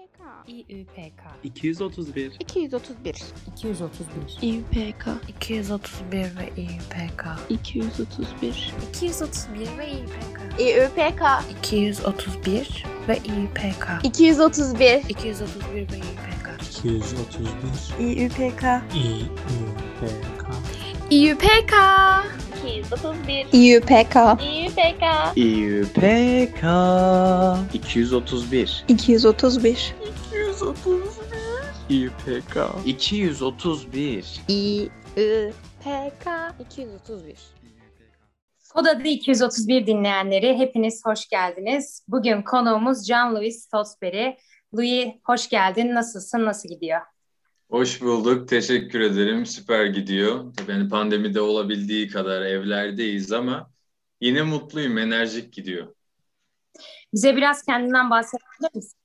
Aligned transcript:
İUPK 0.00 0.68
İÜPK 0.68 1.22
231 1.42 2.32
231 2.40 3.22
231 3.56 4.38
İUPK 4.42 5.06
231 5.28 6.16
ve 6.16 6.50
İÜPK 6.56 7.24
231 7.48 8.72
231 8.90 9.78
ve 9.78 9.88
İÜPK 9.90 10.40
İUPK 10.58 11.22
231 11.50 12.84
ve 13.08 13.16
İÜPK 13.16 14.04
231 14.04 15.02
231 15.08 15.74
ve 15.74 15.98
İÜPK 15.98 16.48
231 16.70 17.50
İUPK 18.00 18.64
İUPK 21.10 21.74
231 22.64 23.46
İUPK 23.52 24.16
İUPK 24.42 25.02
İUPK 25.36 26.64
231 27.74 28.84
231 28.88 29.94
İUPK 31.88 32.56
231 32.86 34.40
İUPK 34.48 36.26
231 36.60 37.36
Kod 38.74 38.86
adı 38.86 39.02
231 39.08 39.86
dinleyenleri 39.86 40.58
hepiniz 40.58 41.02
hoş 41.04 41.28
geldiniz. 41.28 42.04
Bugün 42.08 42.42
konuğumuz 42.42 43.06
John 43.06 43.34
Louis 43.34 43.62
Stotesbury. 43.64 44.36
Louis 44.74 45.08
hoş 45.24 45.48
geldin. 45.48 45.94
Nasılsın? 45.94 46.44
Nasıl 46.44 46.68
gidiyor? 46.68 47.00
Hoş 47.70 48.02
bulduk. 48.02 48.48
Teşekkür 48.48 49.00
ederim. 49.00 49.46
Süper 49.46 49.86
gidiyor. 49.86 50.54
Tabii 50.56 50.72
hani 50.72 50.88
pandemide 50.88 51.40
olabildiği 51.40 52.08
kadar 52.08 52.42
evlerdeyiz 52.42 53.32
ama 53.32 53.70
yine 54.20 54.42
mutluyum. 54.42 54.98
Enerjik 54.98 55.52
gidiyor. 55.52 55.94
Bize 57.14 57.36
biraz 57.36 57.62
kendinden 57.62 58.10
bahsedebilir 58.10 58.74
misin? 58.74 58.98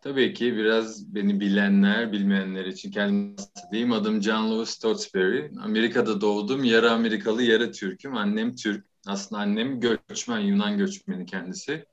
Tabii 0.00 0.34
ki 0.34 0.56
biraz 0.56 1.14
beni 1.14 1.40
bilenler, 1.40 2.12
bilmeyenler 2.12 2.64
için 2.64 2.90
kendimi 2.90 3.36
bahsedeyim. 3.38 3.92
Adım 3.92 4.22
John 4.22 4.50
Louis 4.50 4.68
Stotesbury. 4.68 5.50
Amerika'da 5.62 6.20
doğdum. 6.20 6.64
Yarı 6.64 6.90
Amerikalı, 6.90 7.42
yarı 7.42 7.72
Türk'üm. 7.72 8.16
Annem 8.16 8.54
Türk. 8.54 8.86
Aslında 9.06 9.42
annem 9.42 9.80
göçmen, 9.80 10.40
Yunan 10.40 10.78
göçmeni 10.78 11.26
kendisi. 11.26 11.84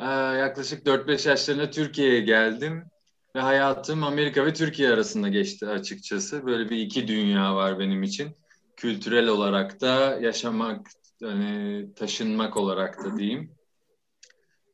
Ee, 0.00 0.04
yaklaşık 0.14 0.86
4-5 0.86 1.28
yaşlarında 1.28 1.70
Türkiye'ye 1.70 2.20
geldim. 2.20 2.84
Ve 3.36 3.40
hayatım 3.40 4.04
Amerika 4.04 4.46
ve 4.46 4.52
Türkiye 4.52 4.90
arasında 4.90 5.28
geçti 5.28 5.66
açıkçası. 5.66 6.46
Böyle 6.46 6.70
bir 6.70 6.76
iki 6.76 7.08
dünya 7.08 7.56
var 7.56 7.78
benim 7.78 8.02
için. 8.02 8.36
Kültürel 8.76 9.28
olarak 9.28 9.80
da 9.80 10.18
yaşamak, 10.20 10.86
hani 11.22 11.86
taşınmak 11.94 12.56
olarak 12.56 13.04
da 13.04 13.18
diyeyim. 13.18 13.50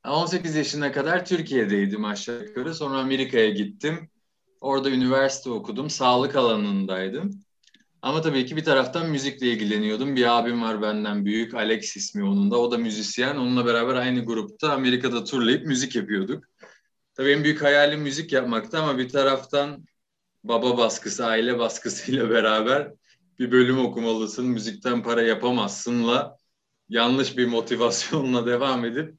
18 0.07 0.55
yaşına 0.55 0.93
kadar 0.93 1.27
Türkiye'deydim 1.27 2.05
aşağı 2.05 2.43
yukarı. 2.43 2.75
Sonra 2.75 2.99
Amerika'ya 2.99 3.51
gittim. 3.51 4.09
Orada 4.61 4.91
üniversite 4.91 5.51
okudum. 5.51 5.91
Sağlık 5.91 6.37
alanındaydım. 6.37 7.31
Ama 8.03 8.21
tabii 8.21 8.47
ki 8.47 8.57
bir 8.57 8.65
taraftan 8.65 9.11
müzikle 9.11 9.47
ilgileniyordum. 9.47 10.17
Bir 10.17 10.39
abim 10.39 10.63
var 10.63 10.83
benden 10.83 11.25
büyük. 11.25 11.55
Alex 11.55 11.97
ismi 11.97 12.25
onun 12.25 12.51
da. 12.51 12.59
O 12.61 12.71
da 12.71 12.79
müzisyen. 12.79 13.37
Onunla 13.37 13.67
beraber 13.67 13.95
aynı 13.95 14.25
grupta 14.25 14.73
Amerika'da 14.73 15.25
turlayıp 15.25 15.67
müzik 15.67 15.97
yapıyorduk. 15.97 16.52
Tabii 17.15 17.31
en 17.31 17.45
büyük 17.45 17.63
hayalim 17.63 18.01
müzik 18.01 18.33
yapmaktı 18.33 18.79
ama 18.79 18.99
bir 18.99 19.09
taraftan 19.09 19.85
baba 20.45 20.79
baskısı, 20.79 21.27
aile 21.27 21.59
baskısıyla 21.59 22.31
beraber 22.31 22.93
bir 23.39 23.53
bölüm 23.53 23.79
okumalısın, 23.79 24.47
müzikten 24.47 25.03
para 25.03 25.23
yapamazsınla 25.23 26.37
yanlış 26.89 27.37
bir 27.37 27.47
motivasyonla 27.47 28.47
devam 28.47 28.85
edip 28.85 29.15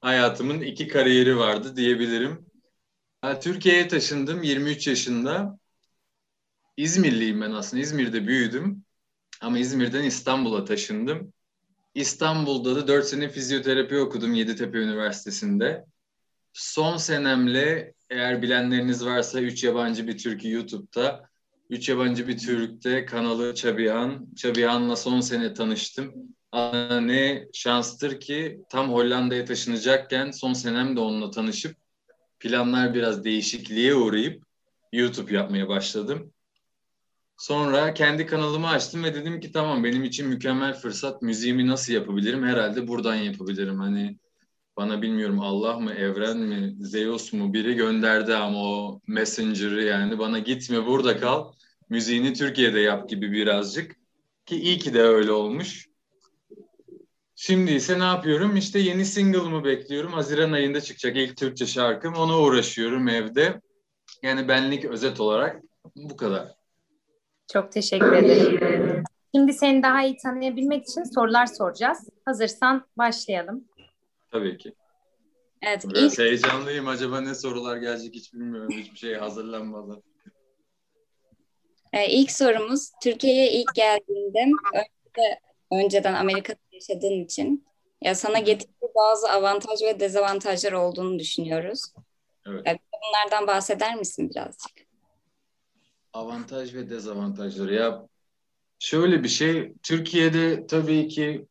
hayatımın 0.00 0.60
iki 0.60 0.88
kariyeri 0.88 1.36
vardı 1.36 1.76
diyebilirim. 1.76 2.46
Türkiye'ye 3.40 3.88
taşındım 3.88 4.42
23 4.42 4.86
yaşında. 4.86 5.58
İzmirliyim 6.76 7.40
ben 7.40 7.50
aslında. 7.52 7.82
İzmir'de 7.82 8.26
büyüdüm. 8.26 8.84
Ama 9.40 9.58
İzmir'den 9.58 10.04
İstanbul'a 10.04 10.64
taşındım. 10.64 11.32
İstanbul'da 11.94 12.76
da 12.76 12.88
4 12.88 13.06
sene 13.06 13.28
fizyoterapi 13.28 13.98
okudum 13.98 14.34
Yeditepe 14.34 14.78
Üniversitesi'nde. 14.78 15.86
Son 16.52 16.96
senemle 16.96 17.94
eğer 18.10 18.42
bilenleriniz 18.42 19.06
varsa 19.06 19.40
3 19.40 19.64
yabancı 19.64 20.06
bir 20.06 20.18
Türk'ü 20.18 20.50
YouTube'da. 20.50 21.30
3 21.70 21.88
yabancı 21.88 22.28
bir 22.28 22.38
Türk'te 22.38 23.04
kanalı 23.04 23.54
Çabihan. 23.54 24.26
Çabihan'la 24.36 24.96
son 24.96 25.20
sene 25.20 25.54
tanıştım. 25.54 26.14
Aa, 26.52 27.00
ne 27.00 27.48
şanstır 27.52 28.20
ki 28.20 28.60
tam 28.70 28.92
Hollanda'ya 28.92 29.44
taşınacakken 29.44 30.30
son 30.30 30.52
senem 30.52 30.96
de 30.96 31.00
onunla 31.00 31.30
tanışıp 31.30 31.76
planlar 32.40 32.94
biraz 32.94 33.24
değişikliğe 33.24 33.94
uğrayıp 33.94 34.42
YouTube 34.92 35.34
yapmaya 35.34 35.68
başladım. 35.68 36.32
Sonra 37.36 37.94
kendi 37.94 38.26
kanalımı 38.26 38.68
açtım 38.68 39.04
ve 39.04 39.14
dedim 39.14 39.40
ki 39.40 39.52
tamam 39.52 39.84
benim 39.84 40.04
için 40.04 40.28
mükemmel 40.28 40.74
fırsat 40.74 41.22
müziğimi 41.22 41.66
nasıl 41.66 41.92
yapabilirim? 41.92 42.46
Herhalde 42.46 42.88
buradan 42.88 43.14
yapabilirim. 43.14 43.78
Hani 43.80 44.18
bana 44.76 45.02
bilmiyorum 45.02 45.40
Allah 45.40 45.80
mı, 45.80 45.92
evren 45.92 46.38
mi, 46.38 46.74
Zeus 46.80 47.32
mu 47.32 47.52
biri 47.52 47.74
gönderdi 47.74 48.34
ama 48.34 48.58
o 48.58 49.00
messenger'ı 49.06 49.82
yani 49.82 50.18
bana 50.18 50.38
gitme 50.38 50.86
burada 50.86 51.16
kal. 51.16 51.52
Müziğini 51.88 52.32
Türkiye'de 52.32 52.80
yap 52.80 53.08
gibi 53.08 53.32
birazcık. 53.32 53.96
Ki 54.46 54.56
iyi 54.56 54.78
ki 54.78 54.94
de 54.94 55.02
öyle 55.02 55.32
olmuş. 55.32 55.90
Şimdi 57.36 57.72
ise 57.72 57.98
ne 57.98 58.04
yapıyorum? 58.04 58.56
İşte 58.56 58.78
yeni 58.78 59.04
single'ımı 59.04 59.64
bekliyorum. 59.64 60.12
Haziran 60.12 60.52
ayında 60.52 60.80
çıkacak 60.80 61.16
ilk 61.16 61.36
Türkçe 61.36 61.66
şarkım. 61.66 62.14
Ona 62.14 62.38
uğraşıyorum 62.38 63.08
evde. 63.08 63.60
Yani 64.22 64.48
benlik 64.48 64.84
özet 64.84 65.20
olarak 65.20 65.62
bu 65.96 66.16
kadar. 66.16 66.54
Çok 67.52 67.72
teşekkür 67.72 68.12
ederim. 68.12 69.04
Şimdi 69.34 69.52
seni 69.52 69.82
daha 69.82 70.04
iyi 70.04 70.16
tanıyabilmek 70.16 70.82
için 70.82 71.14
sorular 71.14 71.46
soracağız. 71.46 72.08
Hazırsan 72.24 72.86
başlayalım. 72.98 73.64
Tabii 74.30 74.58
ki. 74.58 74.74
Evet, 75.62 75.84
Biraz 75.88 76.12
ilk 76.12 76.18
heyecanlıyım. 76.18 76.88
Acaba 76.88 77.20
ne 77.20 77.34
sorular 77.34 77.76
gelecek 77.76 78.14
hiç 78.14 78.34
bilmiyorum. 78.34 78.70
Hiçbir 78.70 78.98
şey 78.98 79.14
hazırlanmadan. 79.14 80.02
Ee, 81.92 82.10
ilk 82.10 82.32
sorumuz 82.32 82.90
Türkiye'ye 83.02 83.52
ilk 83.52 83.74
geldiğinde 83.74 84.52
önce, 84.74 85.40
önceden 85.72 86.14
Amerika'da 86.14 86.58
yaşadığın 86.72 87.24
için 87.24 87.66
ya 88.02 88.14
sana 88.14 88.38
getirdiği 88.38 88.90
bazı 88.96 89.30
avantaj 89.30 89.82
ve 89.82 90.00
dezavantajlar 90.00 90.72
olduğunu 90.72 91.18
düşünüyoruz. 91.18 91.82
Evet. 92.46 92.66
Ee, 92.66 92.78
bunlardan 92.92 93.46
bahseder 93.46 93.96
misin 93.96 94.30
birazcık? 94.30 94.72
Avantaj 96.12 96.74
ve 96.74 96.90
dezavantajları. 96.90 97.74
Ya 97.74 98.06
şöyle 98.78 99.22
bir 99.22 99.28
şey. 99.28 99.72
Türkiye'de 99.82 100.66
tabii 100.66 101.08
ki 101.08 101.46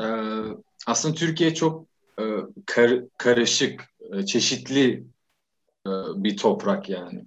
e, 0.00 0.06
aslında 0.86 1.14
Türkiye 1.14 1.54
çok 1.54 1.86
kar, 2.66 2.90
karışık, 3.18 3.84
e, 4.12 4.26
çeşitli 4.26 5.04
e, 5.86 5.90
bir 6.16 6.36
toprak 6.36 6.88
yani. 6.88 7.24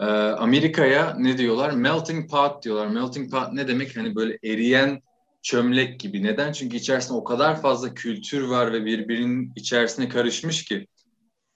E, 0.00 0.04
Amerika'ya 0.04 1.14
ne 1.18 1.38
diyorlar? 1.38 1.70
Melting 1.70 2.30
pot 2.30 2.62
diyorlar. 2.64 2.86
Melting 2.86 3.30
pot 3.30 3.52
ne 3.52 3.68
demek? 3.68 3.96
Hani 3.96 4.14
böyle 4.14 4.38
eriyen 4.44 5.02
çömlek 5.42 6.00
gibi. 6.00 6.22
Neden? 6.22 6.52
Çünkü 6.52 6.76
içerisinde 6.76 7.18
o 7.18 7.24
kadar 7.24 7.62
fazla 7.62 7.94
kültür 7.94 8.42
var 8.42 8.72
ve 8.72 8.84
birbirinin 8.84 9.52
içerisine 9.56 10.08
karışmış 10.08 10.64
ki. 10.64 10.86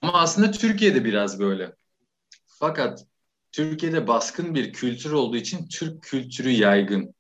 Ama 0.03 0.13
aslında 0.13 0.51
Türkiye'de 0.51 1.05
biraz 1.05 1.41
böyle. 1.41 1.75
Fakat 2.47 3.07
Türkiye'de 3.53 4.07
baskın 4.07 4.55
bir 4.55 4.73
kültür 4.73 5.13
olduğu 5.13 5.37
için 5.37 5.69
Türk 5.69 6.03
kültürü 6.03 6.51
yaygın. 6.51 7.15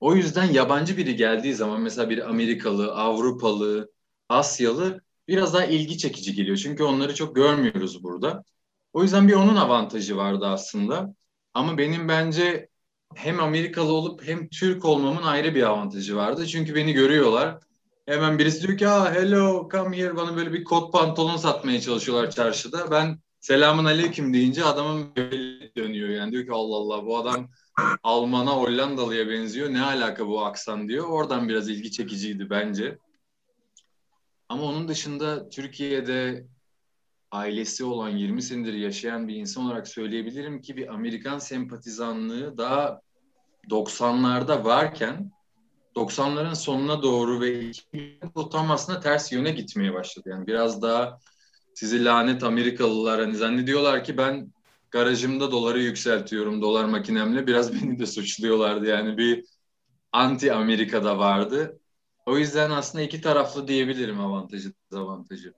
O 0.00 0.14
yüzden 0.14 0.44
yabancı 0.44 0.96
biri 0.96 1.16
geldiği 1.16 1.54
zaman 1.54 1.80
mesela 1.80 2.10
bir 2.10 2.28
Amerikalı, 2.28 2.94
Avrupalı, 2.94 3.90
Asyalı 4.30 5.00
biraz 5.28 5.54
daha 5.54 5.64
ilgi 5.64 5.98
çekici 5.98 6.34
geliyor. 6.34 6.56
Çünkü 6.56 6.82
onları 6.82 7.14
çok 7.14 7.36
görmüyoruz 7.36 8.04
burada. 8.04 8.44
O 8.92 9.02
yüzden 9.02 9.28
bir 9.28 9.34
onun 9.34 9.56
avantajı 9.56 10.16
vardı 10.16 10.46
aslında. 10.46 11.14
Ama 11.54 11.78
benim 11.78 12.08
bence 12.08 12.68
hem 13.14 13.40
Amerikalı 13.40 13.92
olup 13.92 14.28
hem 14.28 14.48
Türk 14.48 14.84
olmamın 14.84 15.22
ayrı 15.22 15.54
bir 15.54 15.62
avantajı 15.62 16.16
vardı. 16.16 16.46
Çünkü 16.46 16.74
beni 16.74 16.92
görüyorlar. 16.92 17.58
Hemen 18.06 18.38
birisi 18.38 18.66
diyor 18.66 18.78
ki 18.78 18.88
ah 18.88 19.14
hello 19.14 19.68
come 19.72 19.96
here 19.96 20.16
bana 20.16 20.36
böyle 20.36 20.52
bir 20.52 20.64
kot 20.64 20.92
pantolon 20.92 21.36
satmaya 21.36 21.80
çalışıyorlar 21.80 22.30
çarşıda. 22.30 22.90
Ben 22.90 23.18
selamun 23.40 23.84
aleyküm 23.84 24.34
deyince 24.34 24.64
adamın 24.64 25.16
böyle 25.16 25.74
dönüyor 25.76 26.08
yani 26.08 26.32
diyor 26.32 26.44
ki 26.44 26.52
Allah 26.52 26.76
Allah 26.76 27.06
bu 27.06 27.18
adam 27.18 27.50
Alman'a 28.02 28.50
Hollandalı'ya 28.52 29.28
benziyor 29.28 29.72
ne 29.72 29.82
alaka 29.82 30.26
bu 30.26 30.44
aksan 30.44 30.88
diyor. 30.88 31.08
Oradan 31.08 31.48
biraz 31.48 31.68
ilgi 31.68 31.90
çekiciydi 31.90 32.50
bence. 32.50 32.98
Ama 34.50 34.62
onun 34.64 34.88
dışında 34.88 35.48
Türkiye'de 35.48 36.46
ailesi 37.30 37.84
olan 37.84 38.08
20 38.08 38.42
senedir 38.42 38.72
yaşayan 38.72 39.28
bir 39.28 39.34
insan 39.34 39.64
olarak 39.64 39.88
söyleyebilirim 39.88 40.60
ki 40.60 40.76
bir 40.76 40.94
Amerikan 40.94 41.38
sempatizanlığı 41.38 42.58
daha 42.58 43.00
90'larda 43.70 44.64
varken 44.64 45.32
90'ların 45.96 46.54
sonuna 46.54 47.02
doğru 47.02 47.40
ve 47.40 47.70
tam 48.52 48.70
aslında 48.70 49.00
ters 49.00 49.32
yöne 49.32 49.50
gitmeye 49.50 49.94
başladı. 49.94 50.28
Yani 50.28 50.46
biraz 50.46 50.82
daha 50.82 51.18
sizi 51.74 52.04
lanet 52.04 52.42
Amerikalılar 52.42 53.20
hani 53.20 53.36
zannediyorlar 53.36 54.04
ki 54.04 54.16
ben 54.16 54.52
garajımda 54.90 55.52
doları 55.52 55.80
yükseltiyorum 55.80 56.62
dolar 56.62 56.84
makinemle 56.84 57.46
biraz 57.46 57.74
beni 57.82 57.98
de 57.98 58.06
suçluyorlardı 58.06 58.86
yani 58.86 59.18
bir 59.18 59.44
anti 60.12 60.52
Amerika'da 60.52 61.18
vardı. 61.18 61.80
O 62.30 62.38
yüzden 62.38 62.70
aslında 62.70 63.04
iki 63.04 63.20
taraflı 63.20 63.68
diyebilirim 63.68 64.20
avantajı 64.20 64.72
dezavantajı. 64.92 65.54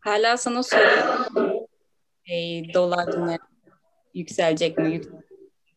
Hala 0.00 0.36
sana 0.36 0.62
soruyorum. 0.62 1.66
Hey, 2.22 2.74
dolar 2.74 3.28
ne 3.28 3.38
yükselecek 4.14 4.78
mi? 4.78 4.94
Yükselecek 4.94 5.26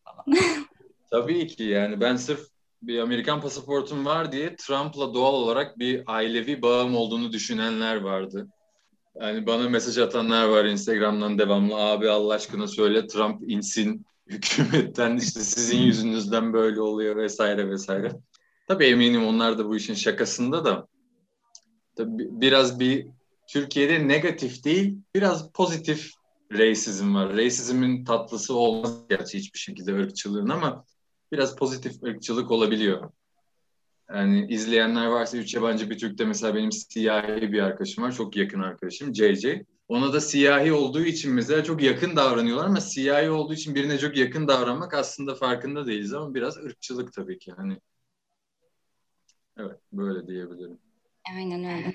falan. 0.04 0.24
Tabii 1.10 1.46
ki 1.46 1.64
yani 1.64 2.00
ben 2.00 2.16
sırf 2.16 2.40
bir 2.82 2.98
Amerikan 2.98 3.40
pasaportum 3.40 4.06
var 4.06 4.32
diye 4.32 4.56
Trump'la 4.56 5.14
doğal 5.14 5.34
olarak 5.34 5.78
bir 5.78 6.02
ailevi 6.06 6.62
bağım 6.62 6.96
olduğunu 6.96 7.32
düşünenler 7.32 7.96
vardı. 7.96 8.48
Yani 9.20 9.46
bana 9.46 9.68
mesaj 9.68 9.98
atanlar 9.98 10.48
var 10.48 10.64
Instagram'dan 10.64 11.38
devamlı 11.38 11.76
abi 11.76 12.10
Allah 12.10 12.34
aşkına 12.34 12.66
söyle 12.66 13.06
Trump 13.06 13.50
insin 13.50 14.06
hükümetten 14.26 15.16
işte 15.16 15.40
sizin 15.40 15.78
yüzünüzden 15.78 16.52
böyle 16.52 16.80
oluyor 16.80 17.16
vesaire 17.16 17.70
vesaire. 17.70 18.12
Tabii 18.68 18.84
eminim 18.84 19.26
onlar 19.26 19.58
da 19.58 19.68
bu 19.68 19.76
işin 19.76 19.94
şakasında 19.94 20.64
da 20.64 20.86
tabii 21.96 22.28
biraz 22.30 22.80
bir 22.80 23.06
Türkiye'de 23.46 24.08
negatif 24.08 24.64
değil 24.64 24.98
biraz 25.14 25.52
pozitif 25.52 26.10
racism 26.52 27.14
var. 27.14 27.32
Racism'in 27.32 28.04
tatlısı 28.04 28.54
olmaz 28.54 29.08
gerçi 29.08 29.38
hiçbir 29.38 29.58
şekilde 29.58 29.94
ırkçılığın 29.94 30.48
ama 30.48 30.84
biraz 31.32 31.56
pozitif 31.56 32.02
ırkçılık 32.02 32.50
olabiliyor. 32.50 33.10
Yani 34.10 34.46
izleyenler 34.48 35.06
varsa 35.06 35.36
üç 35.36 35.54
yabancı 35.54 35.90
bir 35.90 35.98
Türk'te 35.98 36.24
mesela 36.24 36.54
benim 36.54 36.72
siyahi 36.72 37.52
bir 37.52 37.60
arkadaşım 37.62 38.04
var. 38.04 38.12
Çok 38.12 38.36
yakın 38.36 38.60
arkadaşım 38.60 39.14
JJ. 39.14 39.46
Ona 39.88 40.12
da 40.12 40.20
siyahi 40.20 40.72
olduğu 40.72 41.04
için 41.04 41.32
mesela 41.32 41.64
çok 41.64 41.82
yakın 41.82 42.16
davranıyorlar 42.16 42.64
ama 42.64 42.80
siyahi 42.80 43.30
olduğu 43.30 43.54
için 43.54 43.74
birine 43.74 43.98
çok 43.98 44.16
yakın 44.16 44.48
davranmak 44.48 44.94
aslında 44.94 45.34
farkında 45.34 45.86
değiliz 45.86 46.14
ama 46.14 46.34
biraz 46.34 46.56
ırkçılık 46.56 47.12
tabii 47.12 47.38
ki. 47.38 47.52
Hani 47.56 47.78
evet 49.58 49.80
böyle 49.92 50.26
diyebilirim. 50.26 50.78
Aynen 51.36 51.64
öyle. 51.64 51.92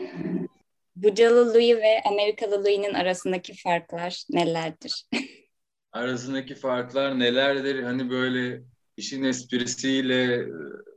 Bucalı 0.95 1.53
Louis 1.53 1.75
ve 1.75 2.01
Amerikalı 2.05 2.63
Louis'nin 2.63 2.93
arasındaki 2.93 3.53
farklar 3.53 4.23
nelerdir? 4.29 5.05
Arasındaki 5.91 6.55
farklar 6.55 7.19
nelerdir? 7.19 7.83
Hani 7.83 8.09
böyle 8.09 8.63
işin 8.97 9.23
esprisiyle 9.23 10.45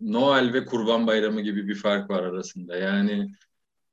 Noel 0.00 0.52
ve 0.52 0.64
Kurban 0.64 1.06
Bayramı 1.06 1.40
gibi 1.40 1.68
bir 1.68 1.74
fark 1.74 2.10
var 2.10 2.22
arasında. 2.22 2.76
Yani 2.76 3.28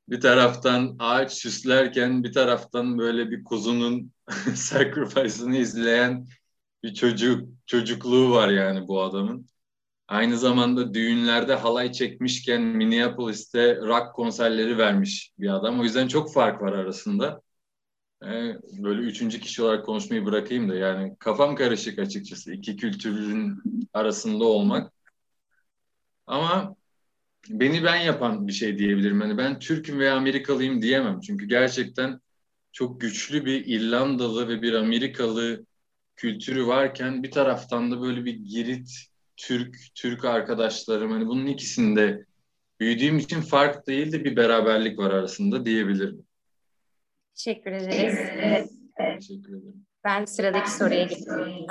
bir 0.10 0.22
taraftan 0.22 0.96
ağaç 1.00 1.34
süslerken 1.34 2.24
bir 2.24 2.34
taraftan 2.34 2.98
böyle 2.98 3.31
bir 3.31 3.44
kuzunun 3.44 4.12
sacrifice'ını 4.56 5.58
izleyen 5.58 6.28
bir 6.84 6.94
çocuk 6.94 7.50
çocukluğu 7.66 8.31
var 8.31 8.50
yani 8.50 8.88
bu 8.88 9.02
adamın. 9.02 9.50
Aynı 10.13 10.38
zamanda 10.38 10.94
düğünlerde 10.94 11.56
halay 11.56 11.92
çekmişken 11.92 12.62
Minneapolis'te 12.62 13.75
rock 13.75 14.15
konserleri 14.15 14.77
vermiş 14.77 15.31
bir 15.39 15.50
adam. 15.50 15.80
O 15.80 15.83
yüzden 15.83 16.07
çok 16.07 16.33
fark 16.33 16.62
var 16.62 16.74
arasında. 16.74 17.42
Ee, 18.24 18.27
böyle 18.83 19.01
üçüncü 19.01 19.39
kişi 19.39 19.63
olarak 19.63 19.86
konuşmayı 19.86 20.25
bırakayım 20.25 20.69
da 20.69 20.75
yani 20.75 21.15
kafam 21.19 21.56
karışık 21.56 22.00
açıkçası 22.00 22.54
iki 22.54 22.75
kültürün 22.75 23.57
arasında 23.94 24.45
olmak. 24.45 24.94
Ama 26.27 26.75
beni 27.50 27.83
ben 27.83 27.95
yapan 27.95 28.48
bir 28.48 28.54
şey 28.54 28.77
diyebilirim. 28.77 29.21
Yani 29.21 29.38
ben 29.38 29.60
Türk'üm 29.60 30.00
veya 30.00 30.15
Amerikalıyım 30.18 30.81
diyemem. 30.81 31.19
Çünkü 31.21 31.45
gerçekten 31.45 32.19
çok 32.71 33.01
güçlü 33.01 33.45
bir 33.45 33.65
İrlandalı 33.65 34.48
ve 34.50 34.62
bir 34.62 34.74
Amerikalı 34.74 35.65
kültürü 36.15 36.68
varken 36.68 37.24
bir 37.24 37.31
taraftan 37.31 37.92
da 37.92 38.01
böyle 38.01 38.25
bir 38.25 38.33
Girit 38.33 39.12
Türk 39.38 39.76
Türk 39.96 40.26
arkadaşlarım 40.26 41.12
hani 41.12 41.28
bunun 41.28 41.46
ikisinde 41.46 42.26
büyüdüğüm 42.80 43.20
için 43.20 43.42
fark 43.42 43.88
değil 43.88 44.12
de 44.12 44.24
bir 44.24 44.36
beraberlik 44.36 45.00
var 45.00 45.12
arasında 45.12 45.66
diyebilirim. 45.66 46.26
Teşekkür 47.36 47.72
ederiz. 47.72 48.18
Evet, 48.38 48.70
Teşekkür 49.20 49.50
ederim. 49.50 49.86
Ben 50.04 50.26
sıradaki 50.26 50.72
soruya 50.72 51.04
geçiyorum. 51.04 51.68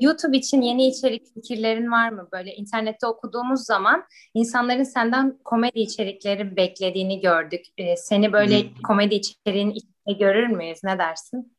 YouTube 0.00 0.36
için 0.36 0.62
yeni 0.62 0.88
içerik 0.88 1.34
fikirlerin 1.34 1.90
var 1.90 2.08
mı? 2.10 2.28
Böyle 2.32 2.54
internette 2.54 3.06
okuduğumuz 3.06 3.64
zaman 3.64 4.04
insanların 4.34 4.82
senden 4.82 5.38
komedi 5.44 5.80
içerikleri 5.80 6.56
beklediğini 6.56 7.20
gördük. 7.20 7.66
Ee, 7.78 7.96
seni 7.96 8.32
böyle 8.32 8.60
Hı. 8.60 8.82
komedi 8.86 9.14
içeriğin 9.14 9.70
içinde 9.70 10.12
görür 10.18 10.46
müyüz? 10.46 10.84
Ne 10.84 10.98
dersin? 10.98 11.56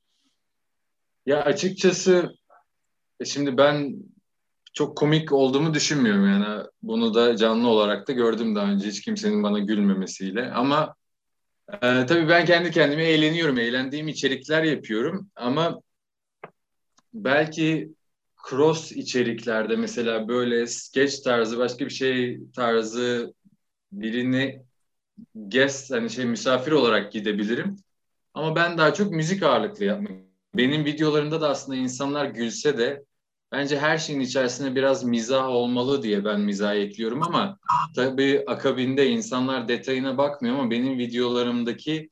Ya 1.26 1.44
açıkçası 1.44 2.34
e, 3.20 3.26
şimdi 3.26 3.58
ben 3.58 3.96
çok 4.74 4.98
komik 4.98 5.32
olduğumu 5.32 5.74
düşünmüyorum 5.74 6.28
yani. 6.28 6.66
Bunu 6.84 7.14
da 7.14 7.38
canlı 7.38 7.68
olarak 7.68 8.08
da 8.08 8.12
gördüm 8.12 8.56
daha 8.56 8.72
önce. 8.72 8.88
Hiç 8.88 9.02
kimsenin 9.02 9.44
bana 9.44 9.60
gülmemesiyle. 9.60 10.52
Ama 10.52 10.96
e, 11.74 12.06
tabii 12.06 12.30
ben 12.30 12.46
kendi 12.46 12.72
kendime 12.72 13.04
eğleniyorum. 13.04 13.58
Eğlendiğim 13.58 14.08
içerikler 14.08 14.64
yapıyorum. 14.64 15.30
Ama 15.36 15.82
belki 17.14 17.94
cross 18.50 18.92
içeriklerde 18.92 19.76
mesela 19.76 20.28
böyle 20.28 20.68
sketch 20.68 21.24
tarzı 21.24 21.58
başka 21.58 21.86
bir 21.86 21.90
şey 21.90 22.40
tarzı 22.56 23.34
birini 23.92 24.62
guest 25.36 25.92
hani 25.92 26.10
şey 26.10 26.26
misafir 26.26 26.72
olarak 26.72 27.12
gidebilirim. 27.12 27.76
Ama 28.34 28.56
ben 28.56 28.78
daha 28.78 28.94
çok 28.94 29.12
müzik 29.12 29.44
ağırlıklı 29.44 29.86
yapmak 29.86 30.12
benim 30.56 30.86
videolarımda 30.86 31.42
da 31.42 31.50
aslında 31.50 31.78
insanlar 31.78 32.26
gülse 32.26 32.78
de 32.78 33.04
bence 33.52 33.80
her 33.80 33.98
şeyin 33.98 34.20
içerisinde 34.20 34.76
biraz 34.76 35.04
mizah 35.04 35.48
olmalı 35.48 36.04
diye 36.04 36.26
ben 36.26 36.42
mizah 36.42 36.76
ekliyorum 36.76 37.24
ama 37.24 37.60
tabii 37.96 38.44
akabinde 38.48 39.10
insanlar 39.10 39.68
detayına 39.68 40.18
bakmıyor 40.18 40.56
ama 40.56 40.72
benim 40.72 40.98
videolarımdaki 40.98 42.10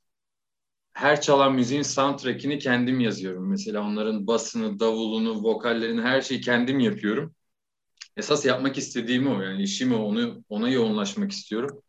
her 0.93 1.21
çalan 1.21 1.53
müziğin 1.55 1.81
soundtrack'ini 1.81 2.59
kendim 2.59 2.99
yazıyorum. 2.99 3.49
Mesela 3.49 3.81
onların 3.81 4.27
basını, 4.27 4.79
davulunu, 4.79 5.43
vokallerini 5.43 6.01
her 6.01 6.21
şeyi 6.21 6.41
kendim 6.41 6.79
yapıyorum. 6.79 7.35
Esas 8.17 8.45
yapmak 8.45 8.77
istediğim 8.77 9.27
o 9.27 9.41
yani 9.41 9.63
işim 9.63 9.93
o 9.93 9.97
onu 9.97 10.43
ona 10.49 10.69
yoğunlaşmak 10.69 11.31
istiyorum. 11.31 11.81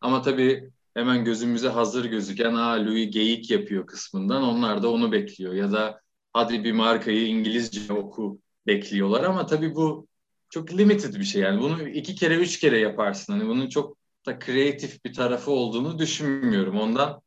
Ama 0.00 0.22
tabii 0.22 0.70
hemen 0.94 1.24
gözümüze 1.24 1.68
hazır 1.68 2.04
gözüken 2.04 2.54
aa 2.54 2.84
Louis 2.86 3.10
geyik 3.10 3.50
yapıyor 3.50 3.86
kısmından 3.86 4.42
onlar 4.42 4.82
da 4.82 4.90
onu 4.90 5.12
bekliyor 5.12 5.54
ya 5.54 5.72
da 5.72 6.00
hadi 6.32 6.64
bir 6.64 6.72
markayı 6.72 7.26
İngilizce 7.26 7.92
oku 7.92 8.40
bekliyorlar 8.70 9.24
ama 9.24 9.46
tabii 9.46 9.74
bu 9.74 10.08
çok 10.50 10.72
limited 10.72 11.14
bir 11.14 11.24
şey 11.24 11.42
yani 11.42 11.60
bunu 11.60 11.88
iki 11.88 12.14
kere 12.14 12.34
üç 12.34 12.60
kere 12.60 12.78
yaparsın 12.78 13.32
hani 13.32 13.48
bunun 13.48 13.68
çok 13.68 13.96
da 14.26 14.38
kreatif 14.38 15.04
bir 15.04 15.14
tarafı 15.14 15.50
olduğunu 15.50 15.98
düşünmüyorum 15.98 16.80
ondan 16.80 17.22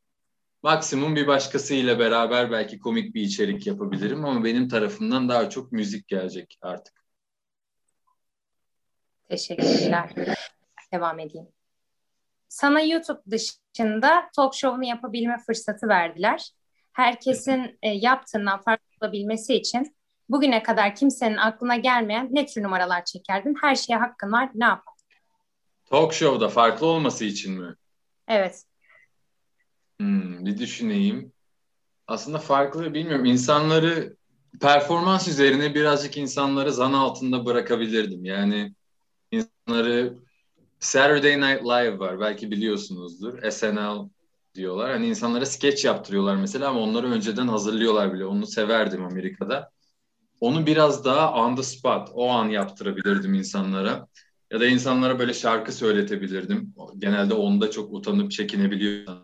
maksimum 0.64 1.16
bir 1.16 1.28
başkasıyla 1.28 2.00
beraber 2.00 2.52
belki 2.52 2.80
komik 2.80 3.16
bir 3.16 3.22
içerik 3.22 3.68
yapabilirim 3.68 4.26
ama 4.26 4.44
benim 4.44 4.68
tarafımdan 4.68 5.30
daha 5.30 5.50
çok 5.50 5.72
müzik 5.72 6.08
gelecek 6.08 6.58
artık. 6.62 7.04
Teşekkürler. 9.30 10.10
Devam 10.94 11.20
edeyim. 11.20 11.48
Sana 12.50 12.82
YouTube 12.82 13.22
dışında 13.30 14.30
talk 14.36 14.56
show'unu 14.56 14.86
yapabilme 14.86 15.38
fırsatı 15.46 15.88
verdiler. 15.88 16.50
Herkesin 16.94 17.80
e, 17.82 17.90
yaptığından 17.90 18.62
farklı 18.62 18.86
olabilmesi 19.02 19.54
için 19.54 19.96
bugüne 20.30 20.64
kadar 20.64 20.96
kimsenin 20.96 21.38
aklına 21.38 21.76
gelmeyen 21.76 22.30
ne 22.32 22.46
tür 22.46 22.64
numaralar 22.64 23.06
çekerdin? 23.06 23.56
Her 23.62 23.76
şeye 23.76 23.98
hakkın 23.98 24.32
var. 24.32 24.50
Ne 24.56 24.66
yapardın? 24.66 24.94
Talk 25.86 26.14
show'da 26.14 26.50
farklı 26.50 26.88
olması 26.88 27.26
için 27.26 27.62
mi? 27.62 27.76
Evet. 28.28 28.64
Hmm, 30.00 30.46
bir 30.46 30.58
düşüneyim. 30.58 31.34
Aslında 32.08 32.38
farklı 32.40 32.94
bilmiyorum. 32.94 33.26
İnsanları 33.26 34.18
performans 34.62 35.28
üzerine 35.28 35.76
birazcık 35.76 36.18
insanları 36.18 36.74
zan 36.74 36.94
altında 36.94 37.46
bırakabilirdim. 37.46 38.26
Yani 38.26 38.74
insanları 39.32 40.18
Saturday 40.80 41.42
Night 41.42 41.64
Live 41.64 42.00
var. 42.00 42.20
Belki 42.20 42.52
biliyorsunuzdur. 42.52 43.52
SNL 43.52 44.10
diyorlar. 44.56 44.92
Hani 44.92 45.08
insanlara 45.08 45.46
sketch 45.46 45.86
yaptırıyorlar 45.86 46.36
mesela 46.36 46.70
ama 46.70 46.80
onları 46.80 47.12
önceden 47.12 47.48
hazırlıyorlar 47.48 48.14
bile. 48.14 48.26
Onu 48.26 48.48
severdim 48.48 49.06
Amerika'da. 49.06 49.73
Onu 50.44 50.66
biraz 50.66 51.06
daha 51.06 51.34
on 51.34 51.56
the 51.56 51.64
spot, 51.64 52.10
o 52.14 52.30
an 52.30 52.50
yaptırabilirdim 52.50 53.34
insanlara. 53.34 54.08
Ya 54.52 54.60
da 54.60 54.66
insanlara 54.66 55.20
böyle 55.20 55.34
şarkı 55.34 55.72
söyletebilirdim. 55.72 56.74
Genelde 56.98 57.34
onda 57.34 57.72
çok 57.72 57.94
utanıp 57.94 58.32
çekinebiliyor. 58.32 59.18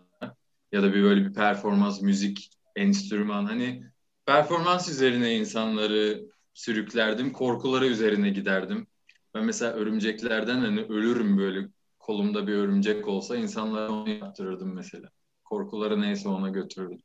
Ya 0.71 0.83
da 0.83 0.93
bir 0.93 1.03
böyle 1.03 1.25
bir 1.25 1.33
performans, 1.33 2.01
müzik, 2.01 2.49
enstrüman. 2.75 3.45
Hani 3.45 3.83
performans 4.25 4.89
üzerine 4.89 5.35
insanları 5.35 6.23
sürüklerdim. 6.53 7.33
Korkuları 7.33 7.85
üzerine 7.85 8.29
giderdim. 8.29 8.87
Ben 9.35 9.45
mesela 9.45 9.73
örümceklerden 9.73 10.59
hani 10.59 10.81
ölürüm 10.81 11.37
böyle 11.37 11.67
kolumda 11.99 12.47
bir 12.47 12.53
örümcek 12.53 13.07
olsa 13.07 13.35
insanlara 13.35 13.91
onu 13.91 14.09
yaptırırdım 14.09 14.73
mesela. 14.75 15.09
korkuları 15.43 16.01
neyse 16.01 16.29
ona 16.29 16.49
götürdü. 16.49 16.97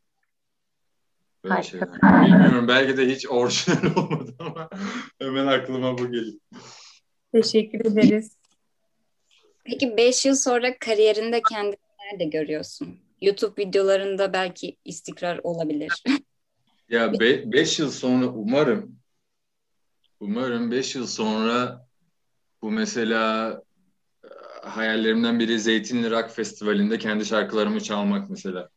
Böyle 1.45 1.55
Harika. 1.55 1.69
şeyler. 1.71 1.89
Bilmiyorum 2.27 2.69
belki 2.69 2.97
de 2.97 3.09
hiç 3.09 3.27
orijinal 3.29 3.97
olmadı 3.97 4.35
ama 4.39 4.69
hemen 5.19 5.47
aklıma 5.47 5.99
bu 5.99 6.13
geliyor. 6.13 6.41
Teşekkür 7.33 7.81
ederiz. 7.81 8.37
Peki 9.65 9.97
5 9.97 10.27
yıl 10.27 10.35
sonra 10.35 10.79
kariyerinde 10.79 11.43
kendini 11.51 11.77
nerede 12.13 12.25
görüyorsun? 12.25 13.01
YouTube 13.21 13.63
videolarında 13.63 14.33
belki 14.33 14.77
istikrar 14.85 15.41
olabilir. 15.43 16.03
Ya 16.89 17.13
5 17.13 17.79
yıl 17.79 17.91
sonra 17.91 18.27
umarım 18.27 18.99
umarım 20.21 20.71
5 20.71 20.95
yıl 20.95 21.07
sonra 21.07 21.87
bu 22.63 22.71
mesela 22.71 23.51
e, 24.25 24.29
hayallerimden 24.63 25.39
biri 25.39 25.61
Zeytinli 25.61 26.11
Rock 26.11 26.31
Festivali'nde 26.31 26.99
kendi 26.99 27.27
şarkılarımı 27.27 27.81
çalmak 27.81 28.31
mesela. 28.31 28.69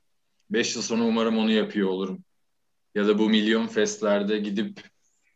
5 0.50 0.76
yıl 0.76 0.84
sonra 0.84 1.04
umarım 1.04 1.38
onu 1.38 1.52
yapıyor 1.52 1.90
olurum. 1.90 2.24
Ya 2.98 3.08
da 3.08 3.20
bu 3.20 3.30
milyon 3.30 3.68
festlerde 3.68 4.38
gidip 4.38 4.82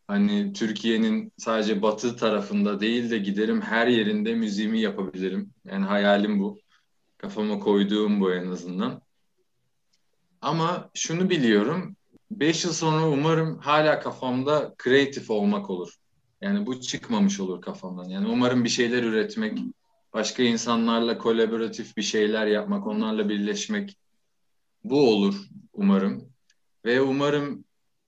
hani 0.06 0.52
Türkiye'nin 0.52 1.32
sadece 1.36 1.82
batı 1.82 2.16
tarafında 2.16 2.80
değil 2.80 3.10
de 3.10 3.18
giderim 3.18 3.60
her 3.60 3.86
yerinde 3.86 4.34
müziğimi 4.34 4.80
yapabilirim. 4.80 5.50
Yani 5.64 5.84
hayalim 5.84 6.40
bu. 6.40 6.58
Kafama 7.18 7.58
koyduğum 7.58 8.20
bu 8.20 8.32
en 8.32 8.46
azından. 8.46 9.02
Ama 10.40 10.90
şunu 10.94 11.30
biliyorum. 11.30 11.96
5 12.30 12.64
yıl 12.64 12.72
sonra 12.72 13.08
umarım 13.08 13.58
hala 13.58 14.00
kafamda 14.00 14.74
kreatif 14.78 15.30
olmak 15.30 15.70
olur. 15.70 15.94
Yani 16.40 16.66
bu 16.66 16.80
çıkmamış 16.80 17.40
olur 17.40 17.60
kafamdan. 17.60 18.08
Yani 18.08 18.28
umarım 18.28 18.64
bir 18.64 18.68
şeyler 18.68 19.02
üretmek, 19.02 19.58
başka 20.12 20.42
insanlarla 20.42 21.18
kolaboratif 21.18 21.96
bir 21.96 22.02
şeyler 22.02 22.46
yapmak, 22.46 22.86
onlarla 22.86 23.28
birleşmek 23.28 23.96
bu 24.84 25.10
olur 25.10 25.34
umarım. 25.72 26.31
Ve 26.84 27.00
umarım 27.00 27.64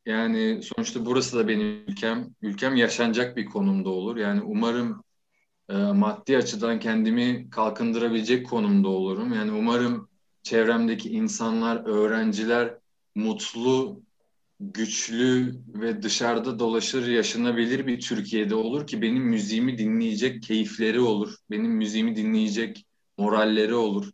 yani 0.07 0.63
sonuçta 0.63 1.07
burası 1.07 1.39
da 1.39 1.49
benim 1.49 1.85
ülkem. 1.89 2.35
Ülkem 2.43 2.77
yaşanacak 2.77 3.37
bir 3.37 3.45
konumda 3.47 3.89
olur. 3.89 4.17
Yani 4.17 4.43
umarım 4.43 5.05
e, 5.69 5.75
maddi 5.75 6.37
açıdan 6.37 6.81
kendimi 6.81 7.51
kalkındırabilecek 7.51 8.47
konumda 8.47 8.89
olurum. 8.89 9.33
Yani 9.33 9.53
umarım 9.53 10.09
çevremdeki 10.43 11.11
insanlar, 11.11 11.87
öğrenciler 11.87 12.75
mutlu, 13.15 14.03
güçlü 14.61 15.61
ve 15.69 16.03
dışarıda 16.03 16.59
dolaşır 16.59 17.07
yaşanabilir 17.07 17.87
bir 17.87 18.01
Türkiye'de 18.01 18.55
olur 18.55 18.87
ki 18.87 19.03
benim 19.03 19.23
müziğimi 19.25 19.79
dinleyecek 19.79 20.43
keyifleri 20.43 21.01
olur. 21.01 21.35
Benim 21.51 21.73
müziğimi 21.73 22.17
dinleyecek 22.17 22.87
moralleri 23.19 23.75
olur. 23.75 24.11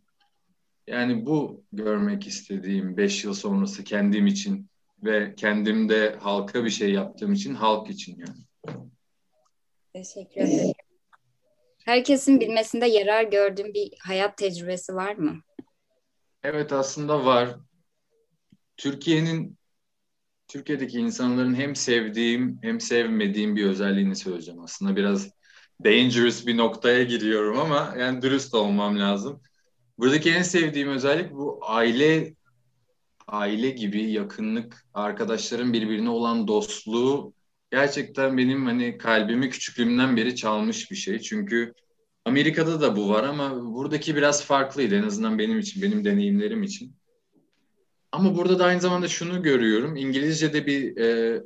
Yani 0.87 1.25
bu 1.25 1.63
görmek 1.73 2.27
istediğim 2.27 2.97
5 2.97 3.23
yıl 3.23 3.33
sonrası 3.33 3.83
kendim 3.83 4.27
için 4.27 4.69
ve 5.03 5.35
kendimde 5.35 6.15
halka 6.19 6.65
bir 6.65 6.69
şey 6.69 6.91
yaptığım 6.91 7.33
için 7.33 7.55
halk 7.55 7.89
için 7.89 8.17
yani. 8.19 8.75
Teşekkür 9.93 10.41
ederim. 10.41 10.73
Herkesin 11.85 12.39
bilmesinde 12.39 12.85
yarar 12.85 13.23
gördüğün 13.23 13.73
bir 13.73 13.91
hayat 13.99 14.37
tecrübesi 14.37 14.95
var 14.95 15.15
mı? 15.15 15.41
Evet 16.43 16.73
aslında 16.73 17.25
var. 17.25 17.55
Türkiye'nin 18.77 19.57
Türkiye'deki 20.47 20.99
insanların 20.99 21.55
hem 21.55 21.75
sevdiğim 21.75 22.59
hem 22.61 22.81
sevmediğim 22.81 23.55
bir 23.55 23.65
özelliğini 23.65 24.15
söyleyeceğim. 24.15 24.61
Aslında 24.61 24.95
biraz 24.95 25.29
dangerous 25.83 26.45
bir 26.45 26.57
noktaya 26.57 27.03
giriyorum 27.03 27.59
ama 27.59 27.95
yani 27.99 28.21
dürüst 28.21 28.53
olmam 28.53 28.99
lazım. 28.99 29.41
Buradaki 30.01 30.31
en 30.31 30.41
sevdiğim 30.41 30.89
özellik 30.89 31.31
bu 31.31 31.59
aile 31.61 32.33
aile 33.27 33.69
gibi 33.69 34.11
yakınlık, 34.11 34.85
arkadaşların 34.93 35.73
birbirine 35.73 36.09
olan 36.09 36.47
dostluğu 36.47 37.33
gerçekten 37.71 38.37
benim 38.37 38.65
hani 38.65 38.97
kalbimi 38.97 39.49
küçüklüğümden 39.49 40.17
beri 40.17 40.35
çalmış 40.35 40.91
bir 40.91 40.95
şey. 40.95 41.19
Çünkü 41.19 41.73
Amerika'da 42.25 42.81
da 42.81 42.95
bu 42.95 43.09
var 43.09 43.23
ama 43.23 43.73
buradaki 43.73 44.15
biraz 44.15 44.45
farklıydı 44.45 44.95
en 44.95 45.03
azından 45.03 45.39
benim 45.39 45.59
için, 45.59 45.81
benim 45.81 46.05
deneyimlerim 46.05 46.63
için. 46.63 46.95
Ama 48.11 48.37
burada 48.37 48.59
da 48.59 48.65
aynı 48.65 48.81
zamanda 48.81 49.07
şunu 49.07 49.43
görüyorum. 49.43 49.95
İngilizce'de 49.95 50.65
bir 50.65 50.97
e, 50.97 51.41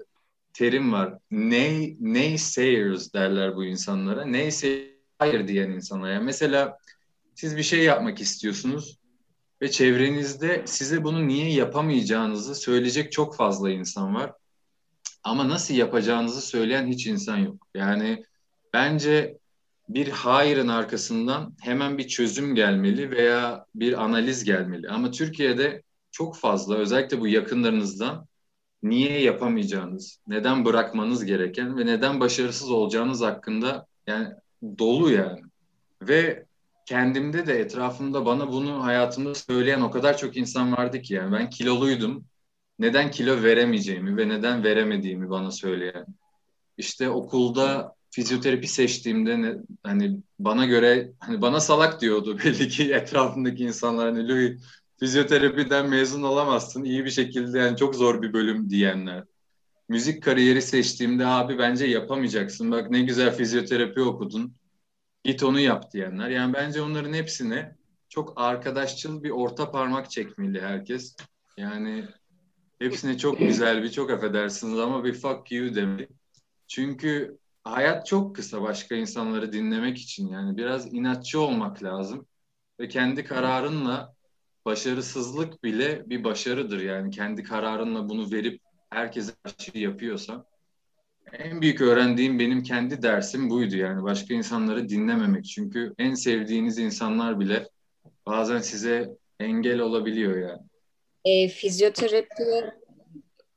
terim 0.53 0.93
var. 0.93 1.17
Nay, 1.31 1.97
naysayers 1.99 3.13
derler 3.13 3.55
bu 3.55 3.65
insanlara. 3.65 4.25
Neyse 4.25 4.91
hayır 5.19 5.47
diyen 5.47 5.69
insanlara. 5.69 6.19
Mesela 6.19 6.77
siz 7.35 7.57
bir 7.57 7.63
şey 7.63 7.83
yapmak 7.83 8.21
istiyorsunuz 8.21 8.99
ve 9.61 9.71
çevrenizde 9.71 10.63
size 10.65 11.03
bunu 11.03 11.27
niye 11.27 11.53
yapamayacağınızı 11.53 12.55
söyleyecek 12.55 13.11
çok 13.11 13.35
fazla 13.35 13.71
insan 13.71 14.15
var. 14.15 14.33
Ama 15.23 15.49
nasıl 15.49 15.73
yapacağınızı 15.73 16.41
söyleyen 16.41 16.87
hiç 16.87 17.07
insan 17.07 17.37
yok. 17.37 17.67
Yani 17.75 18.25
bence 18.73 19.37
bir 19.89 20.07
hayırın 20.07 20.67
arkasından 20.67 21.53
hemen 21.61 21.97
bir 21.97 22.07
çözüm 22.07 22.55
gelmeli 22.55 23.11
veya 23.11 23.65
bir 23.75 24.03
analiz 24.03 24.43
gelmeli. 24.43 24.89
Ama 24.89 25.11
Türkiye'de 25.11 25.83
çok 26.11 26.37
fazla 26.37 26.75
özellikle 26.75 27.19
bu 27.19 27.27
yakınlarınızdan 27.27 28.27
niye 28.83 29.21
yapamayacağınız, 29.21 30.19
neden 30.27 30.65
bırakmanız 30.65 31.25
gereken 31.25 31.77
ve 31.77 31.85
neden 31.85 32.19
başarısız 32.19 32.71
olacağınız 32.71 33.21
hakkında 33.21 33.85
yani 34.07 34.27
dolu 34.79 35.11
yani. 35.11 35.41
Ve 36.01 36.44
kendimde 36.85 37.47
de 37.47 37.59
etrafımda 37.59 38.25
bana 38.25 38.51
bunu 38.51 38.83
hayatımda 38.83 39.35
söyleyen 39.35 39.81
o 39.81 39.91
kadar 39.91 40.17
çok 40.17 40.37
insan 40.37 40.77
vardı 40.77 41.01
ki 41.01 41.13
yani 41.13 41.31
ben 41.31 41.49
kiloluydum. 41.49 42.25
Neden 42.79 43.11
kilo 43.11 43.43
veremeyeceğimi 43.43 44.17
ve 44.17 44.29
neden 44.29 44.63
veremediğimi 44.63 45.29
bana 45.29 45.51
söyleyen. 45.51 46.05
İşte 46.77 47.09
okulda 47.09 47.95
fizyoterapi 48.11 48.67
seçtiğimde 48.67 49.41
ne, 49.41 49.55
hani 49.83 50.19
bana 50.39 50.65
göre 50.65 51.11
hani 51.19 51.41
bana 51.41 51.59
salak 51.59 52.01
diyordu 52.01 52.37
belli 52.45 52.67
ki 52.67 52.93
etrafındaki 52.93 53.63
insanlar 53.63 54.05
hani 54.11 54.29
Louis 54.29 54.61
fizyoterapiden 54.99 55.89
mezun 55.89 56.23
olamazsın 56.23 56.83
iyi 56.83 57.05
bir 57.05 57.09
şekilde 57.09 57.59
yani 57.59 57.77
çok 57.77 57.95
zor 57.95 58.21
bir 58.21 58.33
bölüm 58.33 58.69
diyenler. 58.69 59.23
Müzik 59.89 60.23
kariyeri 60.23 60.61
seçtiğimde 60.61 61.25
abi 61.25 61.57
bence 61.57 61.85
yapamayacaksın 61.85 62.71
bak 62.71 62.91
ne 62.91 63.01
güzel 63.01 63.35
fizyoterapi 63.35 64.01
okudun 64.01 64.55
git 65.25 65.43
onu 65.43 65.59
yap 65.59 65.91
diyenler. 65.93 66.29
Yani 66.29 66.53
bence 66.53 66.81
onların 66.81 67.13
hepsine 67.13 67.75
çok 68.09 68.33
arkadaşçıl 68.35 69.23
bir 69.23 69.29
orta 69.29 69.71
parmak 69.71 70.11
çekmeli 70.11 70.61
herkes. 70.61 71.15
Yani 71.57 72.05
hepsine 72.79 73.17
çok 73.17 73.39
güzel 73.39 73.83
bir 73.83 73.91
çok 73.91 74.11
affedersiniz 74.11 74.79
ama 74.79 75.03
bir 75.03 75.13
fuck 75.13 75.51
you 75.51 75.75
demeli. 75.75 76.07
Çünkü 76.67 77.37
hayat 77.63 78.05
çok 78.05 78.35
kısa 78.35 78.61
başka 78.61 78.95
insanları 78.95 79.53
dinlemek 79.53 79.97
için 79.97 80.27
yani 80.27 80.57
biraz 80.57 80.93
inatçı 80.93 81.41
olmak 81.41 81.83
lazım 81.83 82.27
ve 82.79 82.87
kendi 82.87 83.23
kararınla 83.23 84.15
başarısızlık 84.65 85.63
bile 85.63 86.09
bir 86.09 86.23
başarıdır 86.23 86.81
yani 86.81 87.11
kendi 87.11 87.43
kararınla 87.43 88.09
bunu 88.09 88.31
verip 88.31 88.61
herkese 88.89 89.33
karşı 89.43 89.77
yapıyorsan 89.77 90.45
en 91.33 91.61
büyük 91.61 91.81
öğrendiğim 91.81 92.39
benim 92.39 92.63
kendi 92.63 93.01
dersim 93.01 93.49
buydu 93.49 93.75
yani 93.75 94.03
başka 94.03 94.33
insanları 94.33 94.89
dinlememek 94.89 95.45
çünkü 95.45 95.93
en 95.97 96.13
sevdiğiniz 96.13 96.77
insanlar 96.77 97.39
bile 97.39 97.69
bazen 98.25 98.59
size 98.59 99.09
engel 99.39 99.79
olabiliyor 99.79 100.37
yani. 100.49 100.61
E, 101.25 101.47
fizyoterapi 101.47 102.71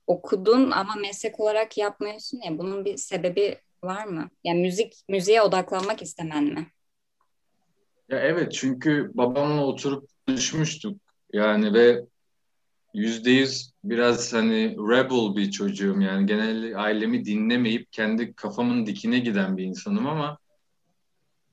okudun 0.06 0.70
ama 0.70 0.94
meslek 0.94 1.40
olarak 1.40 1.78
yapmıyorsun 1.78 2.40
ya 2.44 2.58
bunun 2.58 2.84
bir 2.84 2.96
sebebi 2.96 3.58
var 3.84 4.04
mı? 4.04 4.30
Yani 4.44 4.60
müzik 4.60 4.94
müziğe 5.08 5.42
odaklanmak 5.42 6.02
istemen 6.02 6.44
mi? 6.44 6.66
Ya 8.08 8.18
evet 8.18 8.52
çünkü 8.52 9.10
babamla 9.14 9.64
oturup 9.64 10.08
konuşmuştuk 10.26 11.00
yani 11.32 11.74
ve 11.74 12.04
yüzde 12.94 13.30
yüz 13.30 13.72
biraz 13.84 14.32
hani 14.32 14.76
rebel 14.76 15.36
bir 15.36 15.50
çocuğum 15.50 16.00
yani. 16.00 16.26
Genel 16.26 16.82
ailemi 16.84 17.24
dinlemeyip 17.24 17.92
kendi 17.92 18.34
kafamın 18.34 18.86
dikine 18.86 19.18
giden 19.18 19.56
bir 19.56 19.64
insanım 19.64 20.06
ama 20.06 20.38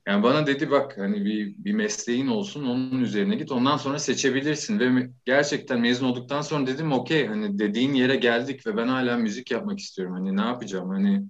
yani 0.06 0.22
bana 0.22 0.46
dedi 0.46 0.70
bak 0.70 0.98
hani 0.98 1.24
bir, 1.24 1.54
bir 1.58 1.72
mesleğin 1.72 2.26
olsun 2.26 2.64
onun 2.64 3.00
üzerine 3.00 3.36
git 3.36 3.52
ondan 3.52 3.76
sonra 3.76 3.98
seçebilirsin. 3.98 4.80
Ve 4.80 5.10
gerçekten 5.24 5.80
mezun 5.80 6.06
olduktan 6.06 6.40
sonra 6.42 6.66
dedim 6.66 6.92
okey 6.92 7.26
hani 7.26 7.58
dediğin 7.58 7.94
yere 7.94 8.16
geldik 8.16 8.66
ve 8.66 8.76
ben 8.76 8.88
hala 8.88 9.16
müzik 9.16 9.50
yapmak 9.50 9.78
istiyorum. 9.78 10.14
Hani 10.14 10.36
ne 10.36 10.40
yapacağım? 10.40 10.88
Hani 10.88 11.24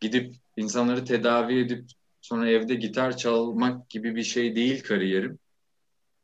gidip 0.00 0.34
insanları 0.56 1.04
tedavi 1.04 1.58
edip 1.58 1.84
sonra 2.20 2.50
evde 2.50 2.74
gitar 2.74 3.16
çalmak 3.16 3.90
gibi 3.90 4.16
bir 4.16 4.22
şey 4.22 4.56
değil 4.56 4.82
kariyerim. 4.82 5.38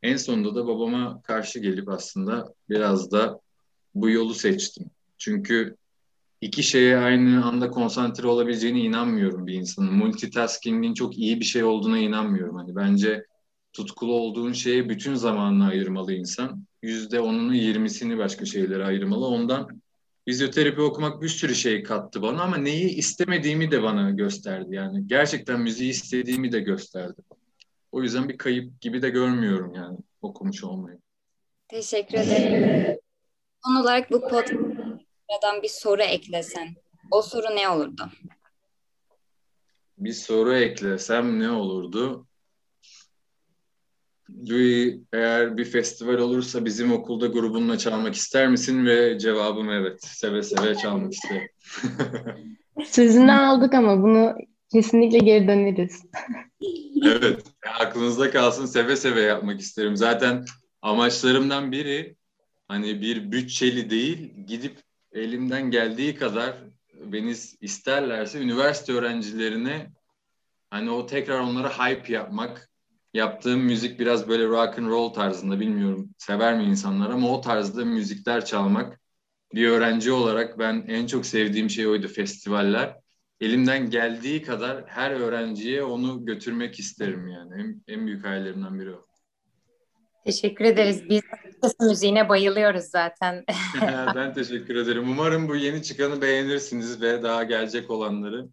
En 0.02 0.16
sonunda 0.16 0.54
da 0.54 0.66
babama 0.66 1.22
karşı 1.22 1.58
gelip 1.58 1.88
aslında 1.88 2.54
biraz 2.70 3.10
da 3.12 3.40
bu 3.94 4.10
yolu 4.10 4.34
seçtim. 4.34 4.90
Çünkü 5.18 5.76
iki 6.40 6.62
şeye 6.62 6.96
aynı 6.96 7.44
anda 7.44 7.70
konsantre 7.70 8.28
olabileceğine 8.28 8.80
inanmıyorum 8.80 9.46
bir 9.46 9.54
insanın. 9.54 9.94
Multitasking'in 9.94 10.94
çok 10.94 11.18
iyi 11.18 11.40
bir 11.40 11.44
şey 11.44 11.64
olduğuna 11.64 11.98
inanmıyorum. 11.98 12.56
Hani 12.56 12.76
bence 12.76 13.26
tutkulu 13.72 14.12
olduğun 14.12 14.52
şeye 14.52 14.88
bütün 14.88 15.14
zamanını 15.14 15.66
ayırmalı 15.66 16.12
insan. 16.12 16.66
Yüzde 16.82 17.20
onunu 17.20 17.54
yirmisini 17.54 18.18
başka 18.18 18.44
şeylere 18.44 18.84
ayırmalı. 18.84 19.26
Ondan 19.26 19.68
fizyoterapi 20.28 20.80
okumak 20.80 21.22
bir 21.22 21.28
sürü 21.28 21.54
şey 21.54 21.82
kattı 21.82 22.22
bana 22.22 22.42
ama 22.42 22.56
neyi 22.56 22.88
istemediğimi 22.88 23.70
de 23.70 23.82
bana 23.82 24.10
gösterdi. 24.10 24.74
Yani 24.74 25.06
gerçekten 25.06 25.60
müziği 25.60 25.90
istediğimi 25.90 26.52
de 26.52 26.60
gösterdi. 26.60 27.22
O 27.92 28.02
yüzden 28.02 28.28
bir 28.28 28.38
kayıp 28.38 28.80
gibi 28.80 29.02
de 29.02 29.10
görmüyorum 29.10 29.74
yani 29.74 29.98
okumuş 30.22 30.64
olmayı. 30.64 30.98
Teşekkür 31.68 32.18
ederim. 32.18 32.98
Son 33.64 33.76
olarak 33.76 34.10
bu 34.10 34.20
podcast'tan 34.20 35.62
bir 35.62 35.68
soru 35.68 36.02
eklesen. 36.02 36.68
O 37.10 37.22
soru 37.22 37.56
ne 37.56 37.68
olurdu? 37.68 38.10
Bir 39.98 40.12
soru 40.12 40.54
eklesem 40.54 41.40
ne 41.40 41.50
olurdu? 41.50 42.26
Louis, 44.50 44.94
eğer 45.12 45.56
bir 45.56 45.64
festival 45.64 46.14
olursa 46.14 46.64
bizim 46.64 46.92
okulda 46.92 47.26
grubunla 47.26 47.78
çalmak 47.78 48.14
ister 48.14 48.48
misin? 48.48 48.86
Ve 48.86 49.18
cevabım 49.18 49.70
evet. 49.70 50.04
Seve 50.04 50.42
seve 50.42 50.74
çalmak 50.74 51.12
isterim. 51.12 51.48
Sözünü 52.84 53.32
aldık 53.32 53.74
ama 53.74 54.02
bunu 54.02 54.34
kesinlikle 54.72 55.18
geri 55.18 55.48
döneriz. 55.48 56.02
evet. 57.04 57.44
Aklınızda 57.80 58.30
kalsın 58.30 58.66
seve 58.66 58.96
seve 58.96 59.20
yapmak 59.20 59.60
isterim. 59.60 59.96
Zaten 59.96 60.44
amaçlarımdan 60.82 61.72
biri 61.72 62.16
hani 62.68 63.00
bir 63.00 63.32
bütçeli 63.32 63.90
değil 63.90 64.32
gidip 64.46 64.78
elimden 65.12 65.70
geldiği 65.70 66.14
kadar 66.14 66.56
beni 66.94 67.34
isterlerse 67.60 68.40
üniversite 68.40 68.92
öğrencilerine 68.92 69.90
hani 70.70 70.90
o 70.90 71.06
tekrar 71.06 71.40
onlara 71.40 71.68
hype 71.78 72.12
yapmak 72.12 72.70
yaptığım 73.14 73.60
müzik 73.60 74.00
biraz 74.00 74.28
böyle 74.28 74.46
rock 74.46 74.78
and 74.78 74.86
roll 74.86 75.08
tarzında 75.08 75.60
bilmiyorum 75.60 76.10
sever 76.18 76.58
mi 76.58 76.64
insanlar 76.64 77.10
ama 77.10 77.30
o 77.30 77.40
tarzda 77.40 77.84
müzikler 77.84 78.44
çalmak 78.44 79.00
bir 79.54 79.68
öğrenci 79.68 80.12
olarak 80.12 80.58
ben 80.58 80.84
en 80.88 81.06
çok 81.06 81.26
sevdiğim 81.26 81.70
şey 81.70 81.86
oydu 81.86 82.08
festivaller. 82.08 83.01
Elimden 83.42 83.90
geldiği 83.90 84.42
kadar 84.42 84.84
her 84.86 85.10
öğrenciye 85.10 85.84
onu 85.84 86.24
götürmek 86.24 86.78
isterim 86.78 87.28
yani. 87.28 87.62
En, 87.62 87.94
en 87.94 88.06
büyük 88.06 88.24
hayallerimden 88.24 88.80
biri 88.80 88.94
o. 88.94 89.06
Teşekkür 90.24 90.64
ederiz. 90.64 91.10
Biz 91.10 91.22
müziğine 91.80 92.28
bayılıyoruz 92.28 92.84
zaten. 92.84 93.44
ben 94.14 94.34
teşekkür 94.34 94.76
ederim. 94.76 95.10
Umarım 95.10 95.48
bu 95.48 95.56
yeni 95.56 95.82
çıkanı 95.82 96.22
beğenirsiniz 96.22 97.02
ve 97.02 97.22
daha 97.22 97.42
gelecek 97.42 97.90
olanları. 97.90 98.48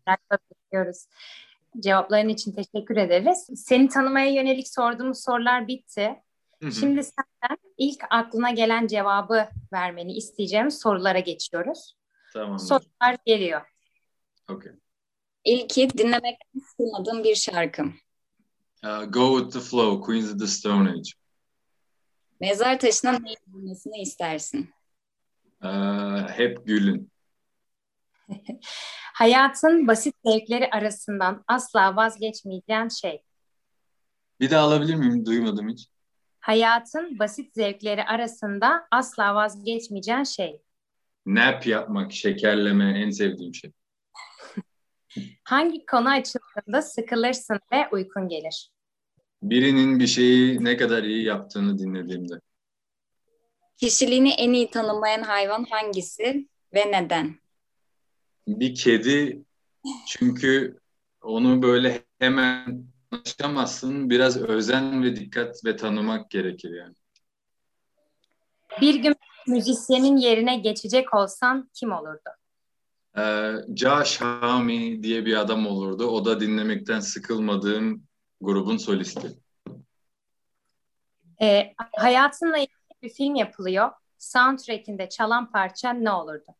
Bekliyoruz. 0.51 1.05
Cevapların 1.79 2.29
için 2.29 2.51
teşekkür 2.51 2.97
ederiz. 2.97 3.47
Seni 3.55 3.89
tanımaya 3.89 4.31
yönelik 4.31 4.67
sorduğumuz 4.67 5.23
sorular 5.23 5.67
bitti. 5.67 6.15
Şimdi 6.61 7.03
senden 7.03 7.57
ilk 7.77 8.01
aklına 8.09 8.51
gelen 8.51 8.87
cevabı 8.87 9.45
vermeni 9.73 10.13
isteyeceğim 10.13 10.71
sorulara 10.71 11.19
geçiyoruz. 11.19 11.95
Tamam. 12.33 12.59
Sorular 12.59 13.17
geliyor. 13.25 13.61
Okay. 14.49 14.71
İlki 15.43 15.89
dinlemekten 15.89 16.59
sıkılmadığım 16.69 17.23
bir 17.23 17.35
şarkım. 17.35 17.95
Uh, 18.83 19.13
Go 19.13 19.39
With 19.39 19.53
The 19.53 19.69
Flow, 19.69 20.05
Queens 20.05 20.33
of 20.33 20.39
the 20.39 20.47
Stone 20.47 20.89
Age. 20.89 21.09
Mezar 22.41 22.79
taşına 22.79 23.11
ne 23.11 23.31
yazılmasını 23.31 23.97
istersin? 23.97 24.69
Uh, 25.63 26.29
hep 26.29 26.65
gülün. 26.65 27.11
Hayatın 29.13 29.87
basit 29.87 30.15
zevkleri 30.25 30.69
arasından 30.69 31.43
asla 31.47 31.95
vazgeçmeyeceğin 31.95 32.87
şey. 32.87 33.23
Bir 34.39 34.51
daha 34.51 34.65
alabilir 34.65 34.95
miyim? 34.95 35.25
Duymadım 35.25 35.69
hiç. 35.69 35.87
Hayatın 36.39 37.19
basit 37.19 37.53
zevkleri 37.53 38.03
arasında 38.03 38.87
asla 38.91 39.35
vazgeçmeyeceğin 39.35 40.23
şey. 40.23 40.61
Nap 41.25 41.67
yapmak, 41.67 42.11
şekerleme 42.11 43.01
en 43.01 43.09
sevdiğim 43.09 43.53
şey. 43.53 43.71
Hangi 45.43 45.85
konu 45.85 46.09
açıldığında 46.09 46.81
sıkılırsın 46.81 47.59
ve 47.71 47.87
uykun 47.91 48.27
gelir? 48.27 48.71
Birinin 49.43 49.99
bir 49.99 50.07
şeyi 50.07 50.63
ne 50.63 50.77
kadar 50.77 51.03
iyi 51.03 51.25
yaptığını 51.25 51.77
dinlediğimde. 51.77 52.41
Kişiliğini 53.77 54.31
en 54.31 54.53
iyi 54.53 54.69
tanımlayan 54.69 55.21
hayvan 55.21 55.63
hangisi 55.69 56.47
ve 56.73 56.91
neden? 56.91 57.35
Bir 58.47 58.75
kedi 58.75 59.43
çünkü 60.07 60.79
onu 61.21 61.61
böyle 61.61 62.03
hemen 62.19 62.83
anlaşamazsın. 63.11 64.09
Biraz 64.09 64.37
özen 64.37 65.03
ve 65.03 65.15
dikkat 65.15 65.65
ve 65.65 65.75
tanımak 65.75 66.31
gerekir 66.31 66.71
yani. 66.77 66.95
Bir 68.81 68.95
gün 68.95 69.15
müzisyenin 69.47 70.17
yerine 70.17 70.57
geçecek 70.57 71.13
olsan 71.13 71.69
kim 71.73 71.91
olurdu? 71.91 72.29
Ee, 73.17 73.51
Josh 73.75 74.21
Homme 74.21 75.03
diye 75.03 75.25
bir 75.25 75.37
adam 75.37 75.67
olurdu. 75.67 76.05
O 76.07 76.25
da 76.25 76.39
dinlemekten 76.39 76.99
sıkılmadığım 76.99 78.03
grubun 78.41 78.77
solisti. 78.77 79.31
Ee, 81.41 81.73
hayatınla 81.97 82.57
ilgili 82.57 83.01
bir 83.03 83.09
film 83.09 83.35
yapılıyor. 83.35 83.89
Soundtrack'inde 84.17 85.09
çalan 85.09 85.51
parça 85.51 85.93
ne 85.93 86.11
olurdu? 86.11 86.55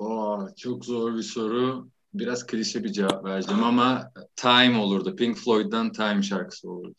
Aa, 0.00 0.54
çok 0.56 0.84
zor 0.84 1.16
bir 1.16 1.22
soru. 1.22 1.88
Biraz 2.14 2.46
klişe 2.46 2.84
bir 2.84 2.92
cevap 2.92 3.24
vereceğim 3.24 3.64
ama 3.64 4.12
Time 4.36 4.78
olurdu. 4.78 5.16
Pink 5.16 5.36
Floyd'dan 5.36 5.92
Time 5.92 6.22
şarkısı 6.22 6.70
olurdu. 6.70 6.94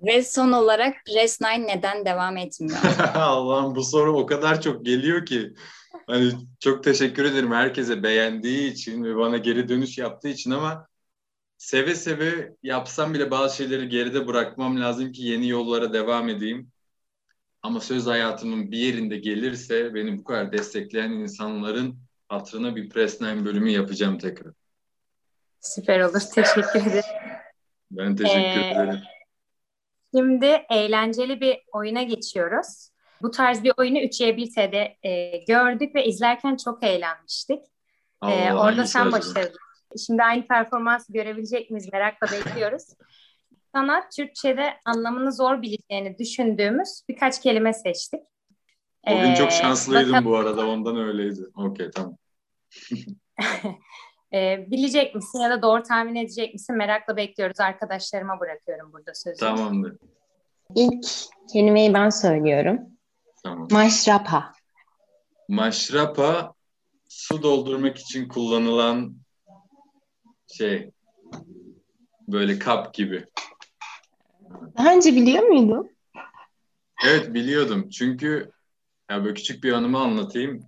Ve 0.00 0.22
son 0.22 0.52
olarak 0.52 0.94
Press 1.06 1.40
9 1.40 1.66
neden 1.66 2.04
devam 2.04 2.36
etmiyor? 2.36 2.78
Allah'ım 3.14 3.74
bu 3.74 3.84
soru 3.84 4.18
o 4.18 4.26
kadar 4.26 4.60
çok 4.60 4.84
geliyor 4.84 5.26
ki. 5.26 5.54
Hani 6.06 6.32
çok 6.60 6.84
teşekkür 6.84 7.24
ederim 7.24 7.52
herkese 7.52 8.02
beğendiği 8.02 8.72
için 8.72 9.04
ve 9.04 9.16
bana 9.16 9.36
geri 9.36 9.68
dönüş 9.68 9.98
yaptığı 9.98 10.28
için 10.28 10.50
ama 10.50 10.86
seve 11.58 11.94
seve 11.94 12.52
yapsam 12.62 13.14
bile 13.14 13.30
bazı 13.30 13.56
şeyleri 13.56 13.88
geride 13.88 14.26
bırakmam 14.26 14.80
lazım 14.80 15.12
ki 15.12 15.22
yeni 15.22 15.48
yollara 15.48 15.92
devam 15.92 16.28
edeyim. 16.28 16.70
Ama 17.62 17.80
söz 17.80 18.06
hayatımın 18.06 18.70
bir 18.70 18.78
yerinde 18.78 19.16
gelirse 19.16 19.94
beni 19.94 20.18
bu 20.18 20.24
kadar 20.24 20.52
destekleyen 20.52 21.10
insanların 21.10 21.98
hatırına 22.28 22.76
bir 22.76 22.88
Press 22.88 23.20
9 23.20 23.44
bölümü 23.44 23.70
yapacağım 23.70 24.18
tekrar. 24.18 24.52
Süper 25.60 26.00
olur. 26.00 26.20
Teşekkür 26.34 26.80
ederim. 26.80 27.04
Ben 27.90 28.16
teşekkür 28.16 28.60
Ee, 28.60 28.70
ederim. 28.70 29.00
Şimdi 30.16 30.46
eğlenceli 30.70 31.40
bir 31.40 31.58
oyuna 31.72 32.02
geçiyoruz. 32.02 32.91
Bu 33.22 33.30
tarz 33.30 33.64
bir 33.64 33.72
oyunu 33.76 33.98
3Y1T'de 33.98 34.96
e, 35.02 35.36
gördük 35.44 35.94
ve 35.94 36.04
izlerken 36.06 36.56
çok 36.56 36.84
eğlenmiştik. 36.84 37.64
Allah, 38.20 38.54
orada 38.54 38.64
hangisi 38.66 38.86
sen 38.92 39.12
başarılı. 39.12 39.56
Şimdi 40.06 40.22
aynı 40.22 40.46
performansı 40.46 41.12
görebilecek 41.12 41.70
miyiz 41.70 41.92
merakla 41.92 42.26
bekliyoruz. 42.32 42.82
Sana 43.74 44.08
Türkçe'de 44.16 44.74
anlamını 44.84 45.32
zor 45.32 45.62
bileceğini 45.62 46.18
düşündüğümüz 46.18 47.02
birkaç 47.08 47.42
kelime 47.42 47.72
seçtik. 47.72 48.20
O 49.06 49.20
gün 49.20 49.34
çok 49.34 49.48
Ee, 49.48 49.50
şanslıydım 49.54 50.12
bakalım- 50.12 50.24
bu 50.24 50.36
arada 50.36 50.66
ondan 50.66 50.96
öyleydi. 50.96 51.40
Okey 51.54 51.90
tamam. 51.90 52.16
Ee, 54.34 54.66
bilecek 54.70 55.14
misin 55.14 55.40
ya 55.40 55.50
da 55.50 55.62
doğru 55.62 55.82
tahmin 55.82 56.14
edecek 56.14 56.52
misin? 56.54 56.76
Merakla 56.76 57.16
bekliyoruz. 57.16 57.60
Arkadaşlarıma 57.60 58.40
bırakıyorum 58.40 58.92
burada 58.92 59.14
sözü. 59.14 59.40
Tamamdır. 59.40 59.96
İlk 60.74 61.06
kelimeyi 61.52 61.94
ben 61.94 62.10
söylüyorum. 62.10 62.80
Tamam. 63.42 63.68
Maşrapa. 63.70 64.52
Maşrapa 65.48 66.54
su 67.08 67.42
doldurmak 67.42 67.98
için 67.98 68.28
kullanılan 68.28 69.16
şey 70.46 70.90
böyle 72.28 72.58
kap 72.58 72.94
gibi. 72.94 73.26
Daha 74.78 74.94
önce 74.94 75.14
biliyor 75.14 75.42
muydun? 75.42 75.90
Evet 77.06 77.34
biliyordum. 77.34 77.88
Çünkü 77.88 78.52
ya 79.10 79.24
böyle 79.24 79.34
küçük 79.34 79.64
bir 79.64 79.72
anımı 79.72 79.98
anlatayım. 79.98 80.60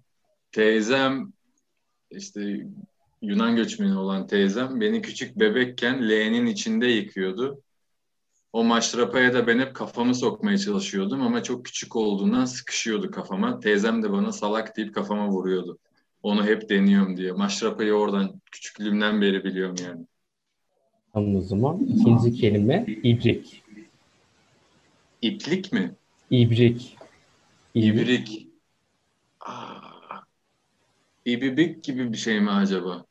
Teyzem 0.53 1.33
işte 2.11 2.67
Yunan 3.23 3.57
göçmeni 3.57 3.99
olan 3.99 4.27
teyzem 4.27 4.81
beni 4.81 5.03
küçük 5.03 5.37
bebekken 5.37 6.09
leğenin 6.09 6.47
içinde 6.47 6.87
yıkıyordu. 6.87 7.63
O 8.55 8.65
maşrapaya 8.65 9.35
da 9.35 9.47
ben 9.47 9.59
hep 9.59 9.75
kafamı 9.75 10.15
sokmaya 10.15 10.59
çalışıyordum 10.59 11.23
ama 11.23 11.43
çok 11.43 11.65
küçük 11.65 11.97
olduğundan 11.97 12.45
sıkışıyordu 12.45 13.11
kafama. 13.11 13.61
Teyzem 13.61 14.03
de 14.03 14.13
bana 14.13 14.33
salak 14.33 14.77
deyip 14.77 14.95
kafama 14.95 15.29
vuruyordu. 15.29 15.79
Onu 16.23 16.45
hep 16.47 16.69
deniyorum 16.69 17.17
diye. 17.17 17.33
Maşrapayı 17.33 17.93
oradan 17.93 18.41
küçüklüğümden 18.53 19.21
beri 19.21 19.45
biliyorum 19.45 19.77
yani. 19.85 20.07
Tamam 21.13 21.37
o 21.37 21.41
zaman. 21.41 21.81
İkinci 21.81 22.33
kelime 22.33 22.85
ibrik. 22.87 23.63
İplik 25.23 25.73
mi? 25.73 25.95
İbrik. 26.31 26.97
İbrik. 27.75 28.49
Aa, 29.41 30.21
İbibik 31.25 31.85
gibi 31.85 32.13
bir 32.13 32.19
şey 32.19 32.41
mi 32.41 32.51
acaba? 32.51 33.05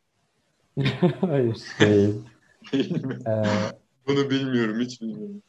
Hayır. 1.22 1.58
Değil. 1.80 2.14
Değil 2.74 3.06
mi? 3.06 3.18
Ee, 3.28 3.83
Bunu 4.08 4.30
bilmiyorum, 4.30 4.80
hiç 4.80 5.02
bilmiyorum. 5.02 5.44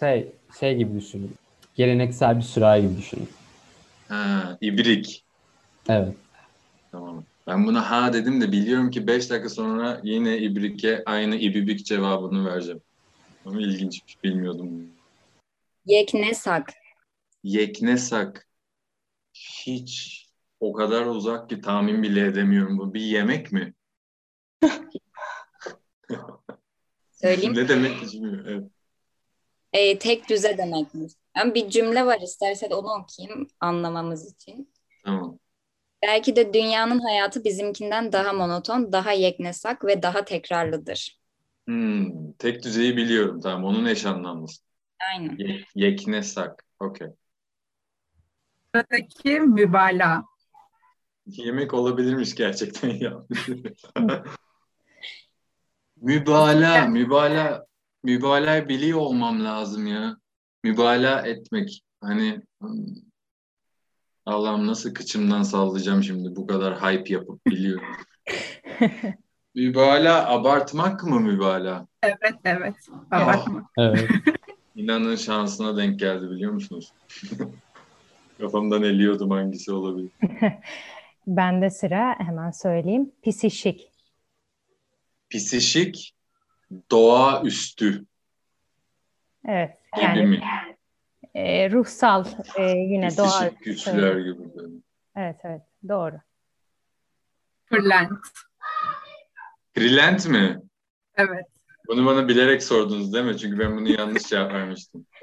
Şey, 0.00 0.32
şey 0.60 0.76
gibi 0.76 1.00
düşünün. 1.00 1.34
Geleneksel 1.74 2.36
bir 2.36 2.42
sürahi 2.42 2.82
gibi 2.82 2.96
düşünün. 2.96 3.28
Ha, 4.08 4.58
ibrik. 4.60 5.24
Evet. 5.88 6.14
Tamam. 6.92 7.24
Ben 7.46 7.66
buna 7.66 7.90
ha 7.90 8.12
dedim 8.12 8.40
de 8.40 8.52
biliyorum 8.52 8.90
ki 8.90 9.06
5 9.06 9.30
dakika 9.30 9.48
sonra 9.48 10.00
yine 10.04 10.38
ibrike 10.38 11.02
aynı 11.06 11.36
ibibik 11.36 11.86
cevabını 11.86 12.46
vereceğim. 12.50 12.80
Ama 13.46 13.60
ilginç, 13.60 14.02
bilmiyordum. 14.24 14.86
Yeknesak. 15.86 16.72
Yeknesak. 17.44 18.48
Hiç 19.34 20.22
o 20.60 20.72
kadar 20.72 21.06
uzak 21.06 21.50
ki 21.50 21.60
tahmin 21.60 22.02
bile 22.02 22.26
edemiyorum. 22.26 22.78
Bu 22.78 22.94
bir 22.94 23.00
yemek 23.00 23.52
mi? 23.52 23.74
Söyleyeyim. 27.16 27.54
ne 27.54 27.68
demek 27.68 28.02
bilmiyorum. 28.02 28.44
Evet. 28.48 28.70
E, 29.72 29.98
tek 29.98 30.28
düze 30.28 30.58
demekmiş. 30.58 31.12
Yani 31.36 31.54
bir 31.54 31.70
cümle 31.70 32.06
var 32.06 32.20
istersen 32.20 32.70
onu 32.70 33.02
okuyayım 33.02 33.48
anlamamız 33.60 34.32
için. 34.34 34.72
Tamam. 35.04 35.38
Belki 36.02 36.36
de 36.36 36.54
dünyanın 36.54 36.98
hayatı 36.98 37.44
bizimkinden 37.44 38.12
daha 38.12 38.32
monoton, 38.32 38.92
daha 38.92 39.12
yeknesak 39.12 39.84
ve 39.84 40.02
daha 40.02 40.24
tekrarlıdır. 40.24 41.18
Hmm, 41.66 42.32
tek 42.32 42.62
düzeyi 42.62 42.96
biliyorum. 42.96 43.40
Tamam. 43.40 43.64
Onun 43.64 43.86
eş 43.86 44.06
anlamlısı. 44.06 44.62
Aynen. 45.12 45.36
Ye- 45.38 45.64
yeknesak. 45.74 46.64
Okey. 46.80 47.08
Sıradaki 48.74 49.40
mübalağa. 49.40 50.24
Yemek 51.26 51.74
olabilirmiş 51.74 52.34
gerçekten 52.34 52.88
ya. 52.90 53.26
mübalağa, 56.06 56.86
mübalağa, 56.86 57.66
mübalağa 58.04 58.68
biliyor 58.68 58.98
olmam 58.98 59.44
lazım 59.44 59.86
ya. 59.86 60.16
Mübalağa 60.64 61.20
etmek. 61.20 61.82
Hani 62.00 62.40
hmm, 62.60 62.86
Allah'ım 64.26 64.66
nasıl 64.66 64.94
kıçımdan 64.94 65.42
sallayacağım 65.42 66.02
şimdi 66.02 66.36
bu 66.36 66.46
kadar 66.46 66.82
hype 66.82 67.14
yapıp 67.14 67.46
biliyorum. 67.46 67.86
mübalağa 69.54 70.26
abartmak 70.26 71.04
mı 71.04 71.20
mübalağa? 71.20 71.86
Evet 72.02 72.34
evet. 72.44 72.74
Abartma. 73.10 73.68
Evet. 73.78 74.10
İnanın 74.74 75.16
şansına 75.16 75.76
denk 75.76 76.00
geldi 76.00 76.30
biliyor 76.30 76.52
musunuz? 76.52 76.92
Kafamdan 78.40 78.82
eliyordum 78.82 79.30
hangisi 79.30 79.72
olabilir. 79.72 80.10
Bende 81.26 81.70
sıra 81.70 82.14
hemen 82.18 82.50
söyleyeyim. 82.50 83.12
Pisişik. 83.22 83.95
Pisişik, 85.28 86.14
doğaüstü 86.90 88.04
Evet. 89.48 89.78
gibi 89.96 90.04
Yani 90.04 90.26
mi? 90.26 90.42
e, 91.34 91.70
ruhsal 91.70 92.24
e, 92.58 92.62
yine 92.62 93.16
doğa. 93.16 93.24
Pisişik 93.40 93.64
güçler 93.64 94.18
gibi. 94.18 94.42
Evet 95.16 95.36
evet 95.44 95.62
doğru. 95.88 96.16
Kırlent. 97.66 98.10
Krilent 99.74 100.28
mi? 100.28 100.60
Evet. 101.16 101.46
Bunu 101.88 102.06
bana 102.06 102.28
bilerek 102.28 102.62
sordunuz 102.62 103.12
değil 103.12 103.24
mi? 103.24 103.38
Çünkü 103.38 103.58
ben 103.58 103.76
bunu 103.76 103.88
yanlış 103.88 104.22
cevap 104.22 104.52
vermiştim. 104.52 105.06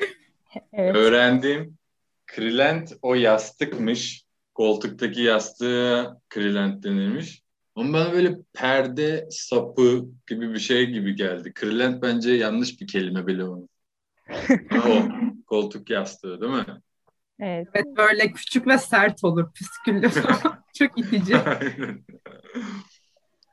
Evet. 0.73 0.95
Öğrendim. 0.95 1.77
Krilent 2.25 2.93
o 3.01 3.15
yastıkmış. 3.15 4.23
Koltuktaki 4.53 5.21
yastığa 5.21 6.17
krilent 6.29 6.83
denilmiş. 6.83 7.42
Ama 7.75 7.93
bana 7.93 8.13
böyle 8.13 8.37
perde 8.53 9.27
sapı 9.31 10.05
gibi 10.27 10.53
bir 10.53 10.59
şey 10.59 10.85
gibi 10.85 11.15
geldi. 11.15 11.53
Krilent 11.53 12.01
bence 12.01 12.31
yanlış 12.31 12.81
bir 12.81 12.87
kelime 12.87 13.27
bile 13.27 13.43
onu. 13.43 13.69
Ama 14.71 14.83
o 14.85 15.07
koltuk 15.47 15.89
yastığı 15.89 16.41
değil 16.41 16.53
mi? 16.53 16.65
Evet. 17.39 17.67
Evet 17.73 17.85
böyle 17.97 18.31
küçük 18.31 18.67
ve 18.67 18.77
sert 18.77 19.23
olur 19.23 19.51
püsküllü. 19.53 20.09
Çok 20.77 20.97
itici. 20.97 21.35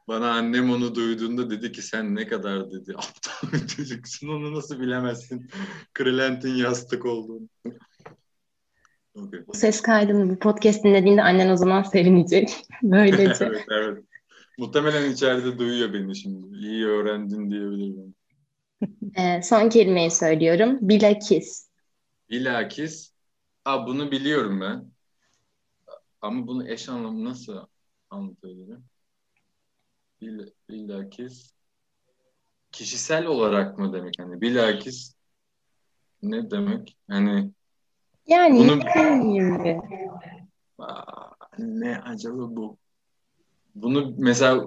Bana 0.08 0.30
annem 0.30 0.70
onu 0.70 0.94
duyduğunda 0.94 1.50
dedi 1.50 1.72
ki 1.72 1.82
sen 1.82 2.14
ne 2.14 2.26
kadar 2.26 2.70
dedi 2.70 2.92
aptal 2.96 3.52
bir 3.52 3.66
çocuksun 3.66 4.28
onu 4.28 4.54
nasıl 4.54 4.80
bilemezsin 4.80 5.50
Krilent'in 5.94 6.54
yastık 6.54 7.06
olduğunu. 7.06 7.48
Okay. 9.14 9.46
Bu 9.46 9.54
ses 9.54 9.80
kaydını 9.80 10.30
bu 10.30 10.38
podcast 10.38 10.84
dinlediğinde 10.84 11.22
annen 11.22 11.48
o 11.48 11.56
zaman 11.56 11.82
sevinecek. 11.82 12.56
Böylece. 12.82 13.44
evet 13.44 13.64
evet. 13.70 14.04
Muhtemelen 14.58 15.10
içeride 15.12 15.58
duyuyor 15.58 15.92
beni 15.92 16.16
şimdi. 16.16 16.56
İyi 16.56 16.86
öğrendin 16.86 17.50
diyebilirim. 17.50 18.14
Ee, 19.14 19.42
son 19.42 19.68
kelimeyi 19.68 20.10
söylüyorum. 20.10 20.78
Bilakis. 20.80 21.68
Bilakis 22.30 23.12
Aa, 23.64 23.86
bunu 23.86 24.10
biliyorum 24.10 24.60
ben. 24.60 24.92
Ama 26.20 26.46
bunu 26.46 26.68
eş 26.68 26.88
anlamı 26.88 27.24
nasıl 27.24 27.66
anlatabilirim? 28.10 28.84
Bil, 30.20 30.46
bilakis 30.68 31.54
kişisel 32.72 33.26
olarak 33.26 33.78
mı 33.78 33.92
demek? 33.92 34.14
Hani 34.18 34.40
bilakis 34.40 35.14
ne 36.22 36.50
demek? 36.50 36.96
Hani 37.08 37.52
Yani 38.26 38.58
Bunu- 38.58 38.80
ne 41.58 41.98
acaba 41.98 42.56
bu? 42.56 42.78
Bunu 43.74 44.14
mesela 44.18 44.64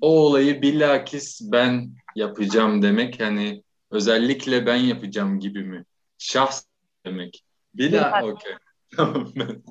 o 0.00 0.08
olayı 0.08 0.62
bilakis 0.62 1.40
ben 1.52 1.90
yapacağım 2.16 2.82
demek 2.82 3.20
hani 3.20 3.62
özellikle 3.90 4.66
ben 4.66 4.76
yapacağım 4.76 5.40
gibi 5.40 5.64
mi? 5.64 5.84
Şahs 6.18 6.64
demek. 7.04 7.44
Bila 7.74 8.22
okey. 8.24 8.52
Tamam 8.96 9.32
ben 9.36 9.62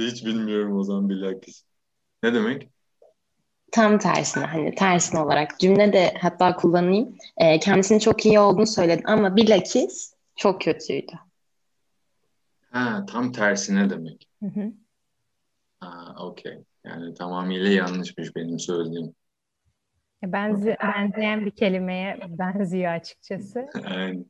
hiç 0.00 0.24
bilmiyorum 0.26 0.76
o 0.78 0.82
zaman 0.82 1.08
bilakis. 1.08 1.62
Ne 2.22 2.34
demek? 2.34 2.68
Tam 3.72 3.98
tersine 3.98 4.44
hani 4.44 4.74
tersine 4.74 5.20
olarak 5.20 5.60
cümlede 5.60 6.14
hatta 6.20 6.56
kullanayım. 6.56 7.16
Ee, 7.38 7.58
kendisinin 7.60 7.98
çok 7.98 8.26
iyi 8.26 8.40
olduğunu 8.40 8.66
söyledi 8.66 9.02
ama 9.06 9.36
bilakis 9.36 10.14
çok 10.36 10.60
kötüydü. 10.60 11.12
Ha 12.70 13.06
tam 13.08 13.32
tersine 13.32 13.90
demek. 13.90 14.28
Hı 14.42 14.46
hı. 14.46 14.72
Ha 15.80 16.14
okey. 16.18 16.64
Yani 16.86 17.14
tamamıyla 17.14 17.68
yanlışmış 17.70 18.36
benim 18.36 18.58
söylediğim. 18.58 19.14
Benzi, 20.22 20.76
benzeyen 20.82 21.46
bir 21.46 21.50
kelimeye 21.50 22.20
benziyor 22.28 22.92
açıkçası. 22.92 23.66
Aynen. 23.84 24.26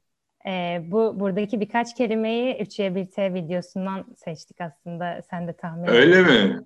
Ee, 0.47 0.83
bu 0.91 1.21
buradaki 1.21 1.61
birkaç 1.61 1.97
kelimeyi 1.97 2.55
3Y1T 2.55 3.35
videosundan 3.35 4.05
seçtik 4.17 4.61
aslında. 4.61 5.23
Sen 5.31 5.49
de 5.49 5.53
tahmin 5.53 5.89
Öyle 5.89 6.23
mi? 6.23 6.61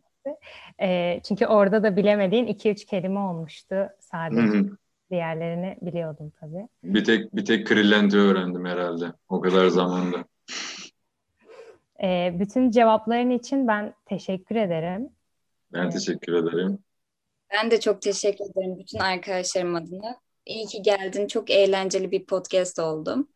Ee, 0.80 1.20
çünkü 1.28 1.46
orada 1.46 1.82
da 1.82 1.96
bilemediğin 1.96 2.46
2-3 2.46 2.84
kelime 2.84 3.20
olmuştu 3.20 3.88
sadece. 4.00 4.40
Hı 4.40 4.60
hı. 4.60 4.76
Diğerlerini 5.10 5.76
biliyordum 5.82 6.32
tabii. 6.40 6.68
Bir 6.84 7.04
tek 7.04 7.36
bir 7.36 7.44
tek 7.44 7.66
Krilent'i 7.66 8.18
öğrendim 8.18 8.64
herhalde. 8.64 9.12
O 9.28 9.40
kadar 9.40 9.66
zamanda. 9.66 10.24
Ee, 12.02 12.34
bütün 12.38 12.70
cevapların 12.70 13.30
için 13.30 13.68
ben 13.68 13.94
teşekkür 14.06 14.56
ederim. 14.56 15.08
Ben 15.72 15.90
teşekkür 15.90 16.32
ederim. 16.32 16.78
Ben 17.52 17.70
de 17.70 17.80
çok 17.80 18.02
teşekkür 18.02 18.44
ederim 18.44 18.78
bütün 18.78 18.98
arkadaşlarım 18.98 19.74
adına. 19.74 20.16
İyi 20.46 20.66
ki 20.66 20.82
geldin. 20.82 21.26
Çok 21.26 21.50
eğlenceli 21.50 22.10
bir 22.10 22.24
podcast 22.24 22.78
oldu. 22.78 23.28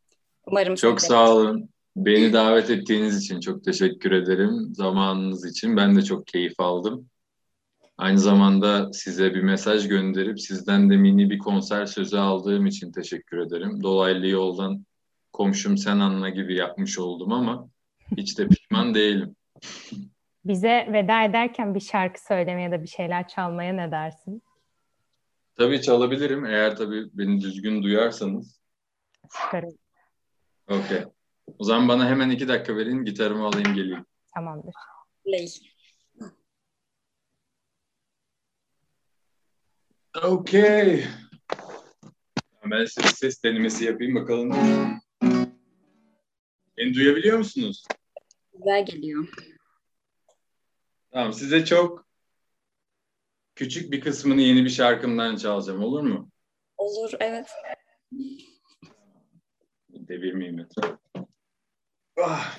Umarım 0.47 0.75
Çok 0.75 1.01
sağ 1.01 1.35
olun. 1.35 1.69
Beni 1.97 2.33
davet 2.33 2.71
ettiğiniz 2.71 3.25
için 3.25 3.41
çok 3.41 3.65
teşekkür 3.65 4.13
ederim. 4.13 4.75
Zamanınız 4.75 5.47
için 5.47 5.77
ben 5.77 5.97
de 5.97 6.03
çok 6.03 6.27
keyif 6.27 6.61
aldım. 6.61 7.09
Aynı 7.99 8.19
zamanda 8.19 8.93
size 8.93 9.35
bir 9.35 9.43
mesaj 9.43 9.89
gönderip 9.89 10.41
sizden 10.41 10.91
de 10.91 10.97
mini 10.97 11.31
bir 11.31 11.39
konser 11.39 11.87
sözü 11.87 12.17
aldığım 12.17 12.67
için 12.67 12.93
teşekkür 12.93 13.39
ederim. 13.39 13.83
Dolaylı 13.83 14.27
yoldan 14.27 14.87
komşum 15.33 15.79
sen 15.79 15.99
anla 16.01 16.29
gibi 16.29 16.57
yapmış 16.57 16.99
oldum 16.99 17.33
ama 17.33 17.69
hiç 18.17 18.39
de 18.39 18.49
pişman 18.49 18.95
değilim. 18.95 19.37
Bize 20.45 20.89
veda 20.93 21.25
ederken 21.25 21.75
bir 21.75 21.81
şarkı 21.81 22.25
söylemeye 22.25 22.65
ya 22.65 22.73
da 22.73 22.83
bir 22.83 22.89
şeyler 22.89 23.29
çalmaya 23.29 23.73
ne 23.73 23.91
dersin? 23.91 24.43
Tabii 25.57 25.83
çalabilirim 25.83 26.47
eğer 26.47 26.77
tabii 26.77 27.05
beni 27.13 27.41
düzgün 27.41 27.83
duyarsanız. 27.83 28.61
Olur. 29.53 29.73
Okey. 30.69 31.05
O 31.59 31.65
zaman 31.65 31.89
bana 31.89 32.09
hemen 32.09 32.31
iki 32.31 32.49
dakika 32.49 32.77
verin 32.77 33.05
gitarımı 33.05 33.47
alayım 33.47 33.75
geleyim. 33.75 34.07
Tamamdır. 34.35 34.75
Play. 35.25 35.49
Okey. 40.23 41.05
Ben 42.71 42.85
size 42.85 43.09
ses 43.09 43.45
denemesi 43.45 43.85
yapayım 43.85 44.15
bakalım. 44.15 44.51
Beni 46.79 46.95
duyabiliyor 46.95 47.39
musunuz? 47.39 47.85
Güzel 48.53 48.87
geliyor. 48.87 49.29
Tamam 51.15 51.33
size 51.33 51.65
çok 51.65 52.07
küçük 53.55 53.93
bir 53.93 54.01
kısmını 54.01 54.41
yeni 54.41 54.65
bir 54.65 54.71
şarkımdan 54.71 55.37
çalacağım 55.37 55.83
olur 55.83 56.03
mu? 56.03 56.31
Olur, 56.77 57.13
evet. 57.21 57.51
Devirmeyeyim 59.91 60.59
lütfen. 60.59 60.99
Ah. 62.23 62.59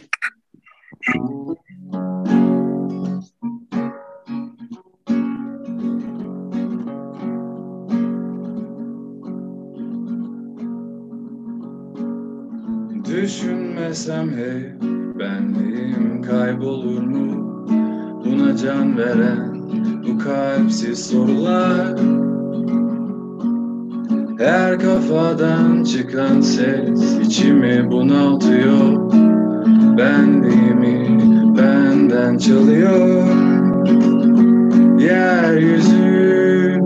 Düşünmesem 13.05 14.37
hey 14.37 14.73
benliğim 15.19 16.21
kaybolur 16.21 17.01
mu? 17.01 17.44
Can 18.61 18.97
veren 18.97 19.55
bu 20.07 20.17
kalpsiz 20.23 21.05
sorular. 21.05 21.95
Her 24.39 24.79
kafadan 24.79 25.83
çıkan 25.83 26.41
ses 26.41 27.19
içimi 27.21 27.91
bunaltıyor. 27.91 29.11
Benliğimi 29.97 31.19
benden 31.57 32.37
çalıyor. 32.37 33.23
Yeryüzü 34.99 36.79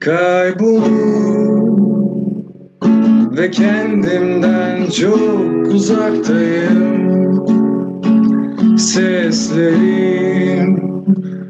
kaybolur 0.00 1.68
ve 3.36 3.50
kendimden 3.50 4.86
çok 4.90 5.74
uzaktayım 5.74 7.07
Seslerim 8.98 10.70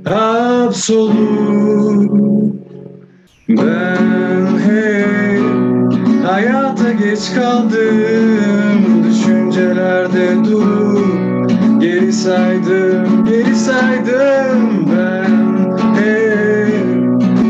hapsolur 0.04 2.08
Ben 3.48 4.46
hey 4.66 5.40
hayata 6.26 6.92
geç 6.92 7.34
kaldım 7.34 9.04
Düşüncelerde 9.08 10.44
durup 10.44 11.50
geri 11.80 12.12
saydım 12.12 13.24
Geri 13.24 13.56
saydım. 13.56 14.86
Ben 14.92 15.32
hey 16.00 16.72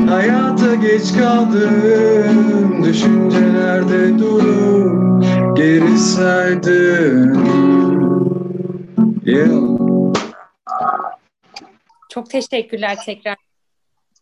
Hayata 0.09 0.75
geç 0.75 1.13
kaldım 1.19 2.85
Düşüncelerde 2.85 4.19
durup 4.19 5.25
geri 5.57 5.99
saydım 5.99 7.48
Çok 12.19 12.31
teşekkürler 12.31 12.99
tekrar. 13.07 13.37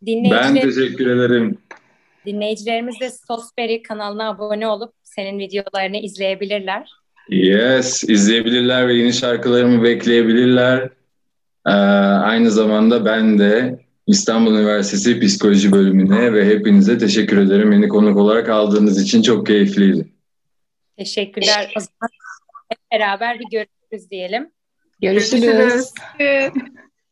Ben 0.03 0.55
teşekkür 0.61 1.07
ederim. 1.07 1.59
dinleyicilerimiz 2.27 3.01
de 3.01 3.11
Sosberry 3.11 3.83
kanalına 3.83 4.29
abone 4.29 4.69
olup 4.69 4.93
senin 5.03 5.39
videolarını 5.39 5.97
izleyebilirler. 5.97 6.91
Yes, 7.29 8.05
izleyebilirler 8.05 8.89
ve 8.89 8.95
yeni 8.95 9.13
şarkılarımı 9.13 9.83
bekleyebilirler. 9.83 10.91
Ee, 11.67 11.71
aynı 11.71 12.51
zamanda 12.51 13.05
ben 13.05 13.39
de 13.39 13.81
İstanbul 14.07 14.55
Üniversitesi 14.55 15.21
Psikoloji 15.21 15.73
bölümüne 15.73 16.33
ve 16.33 16.47
hepinize 16.47 16.99
teşekkür 16.99 17.39
ederim. 17.39 17.73
Beni 17.73 17.89
konuk 17.89 18.17
olarak 18.17 18.49
aldığınız 18.49 19.03
için 19.03 19.23
çok 19.23 19.47
keyifliydi. 19.47 20.09
Teşekkürler. 20.99 21.73
O 21.77 21.81
zaman 21.81 22.11
hep 22.69 22.79
beraber 22.93 23.39
bir 23.39 23.47
görüşürüz 23.51 24.11
diyelim. 24.11 24.51
Görüşürüz. 25.01 25.93
Görüşürüz. 26.19 26.53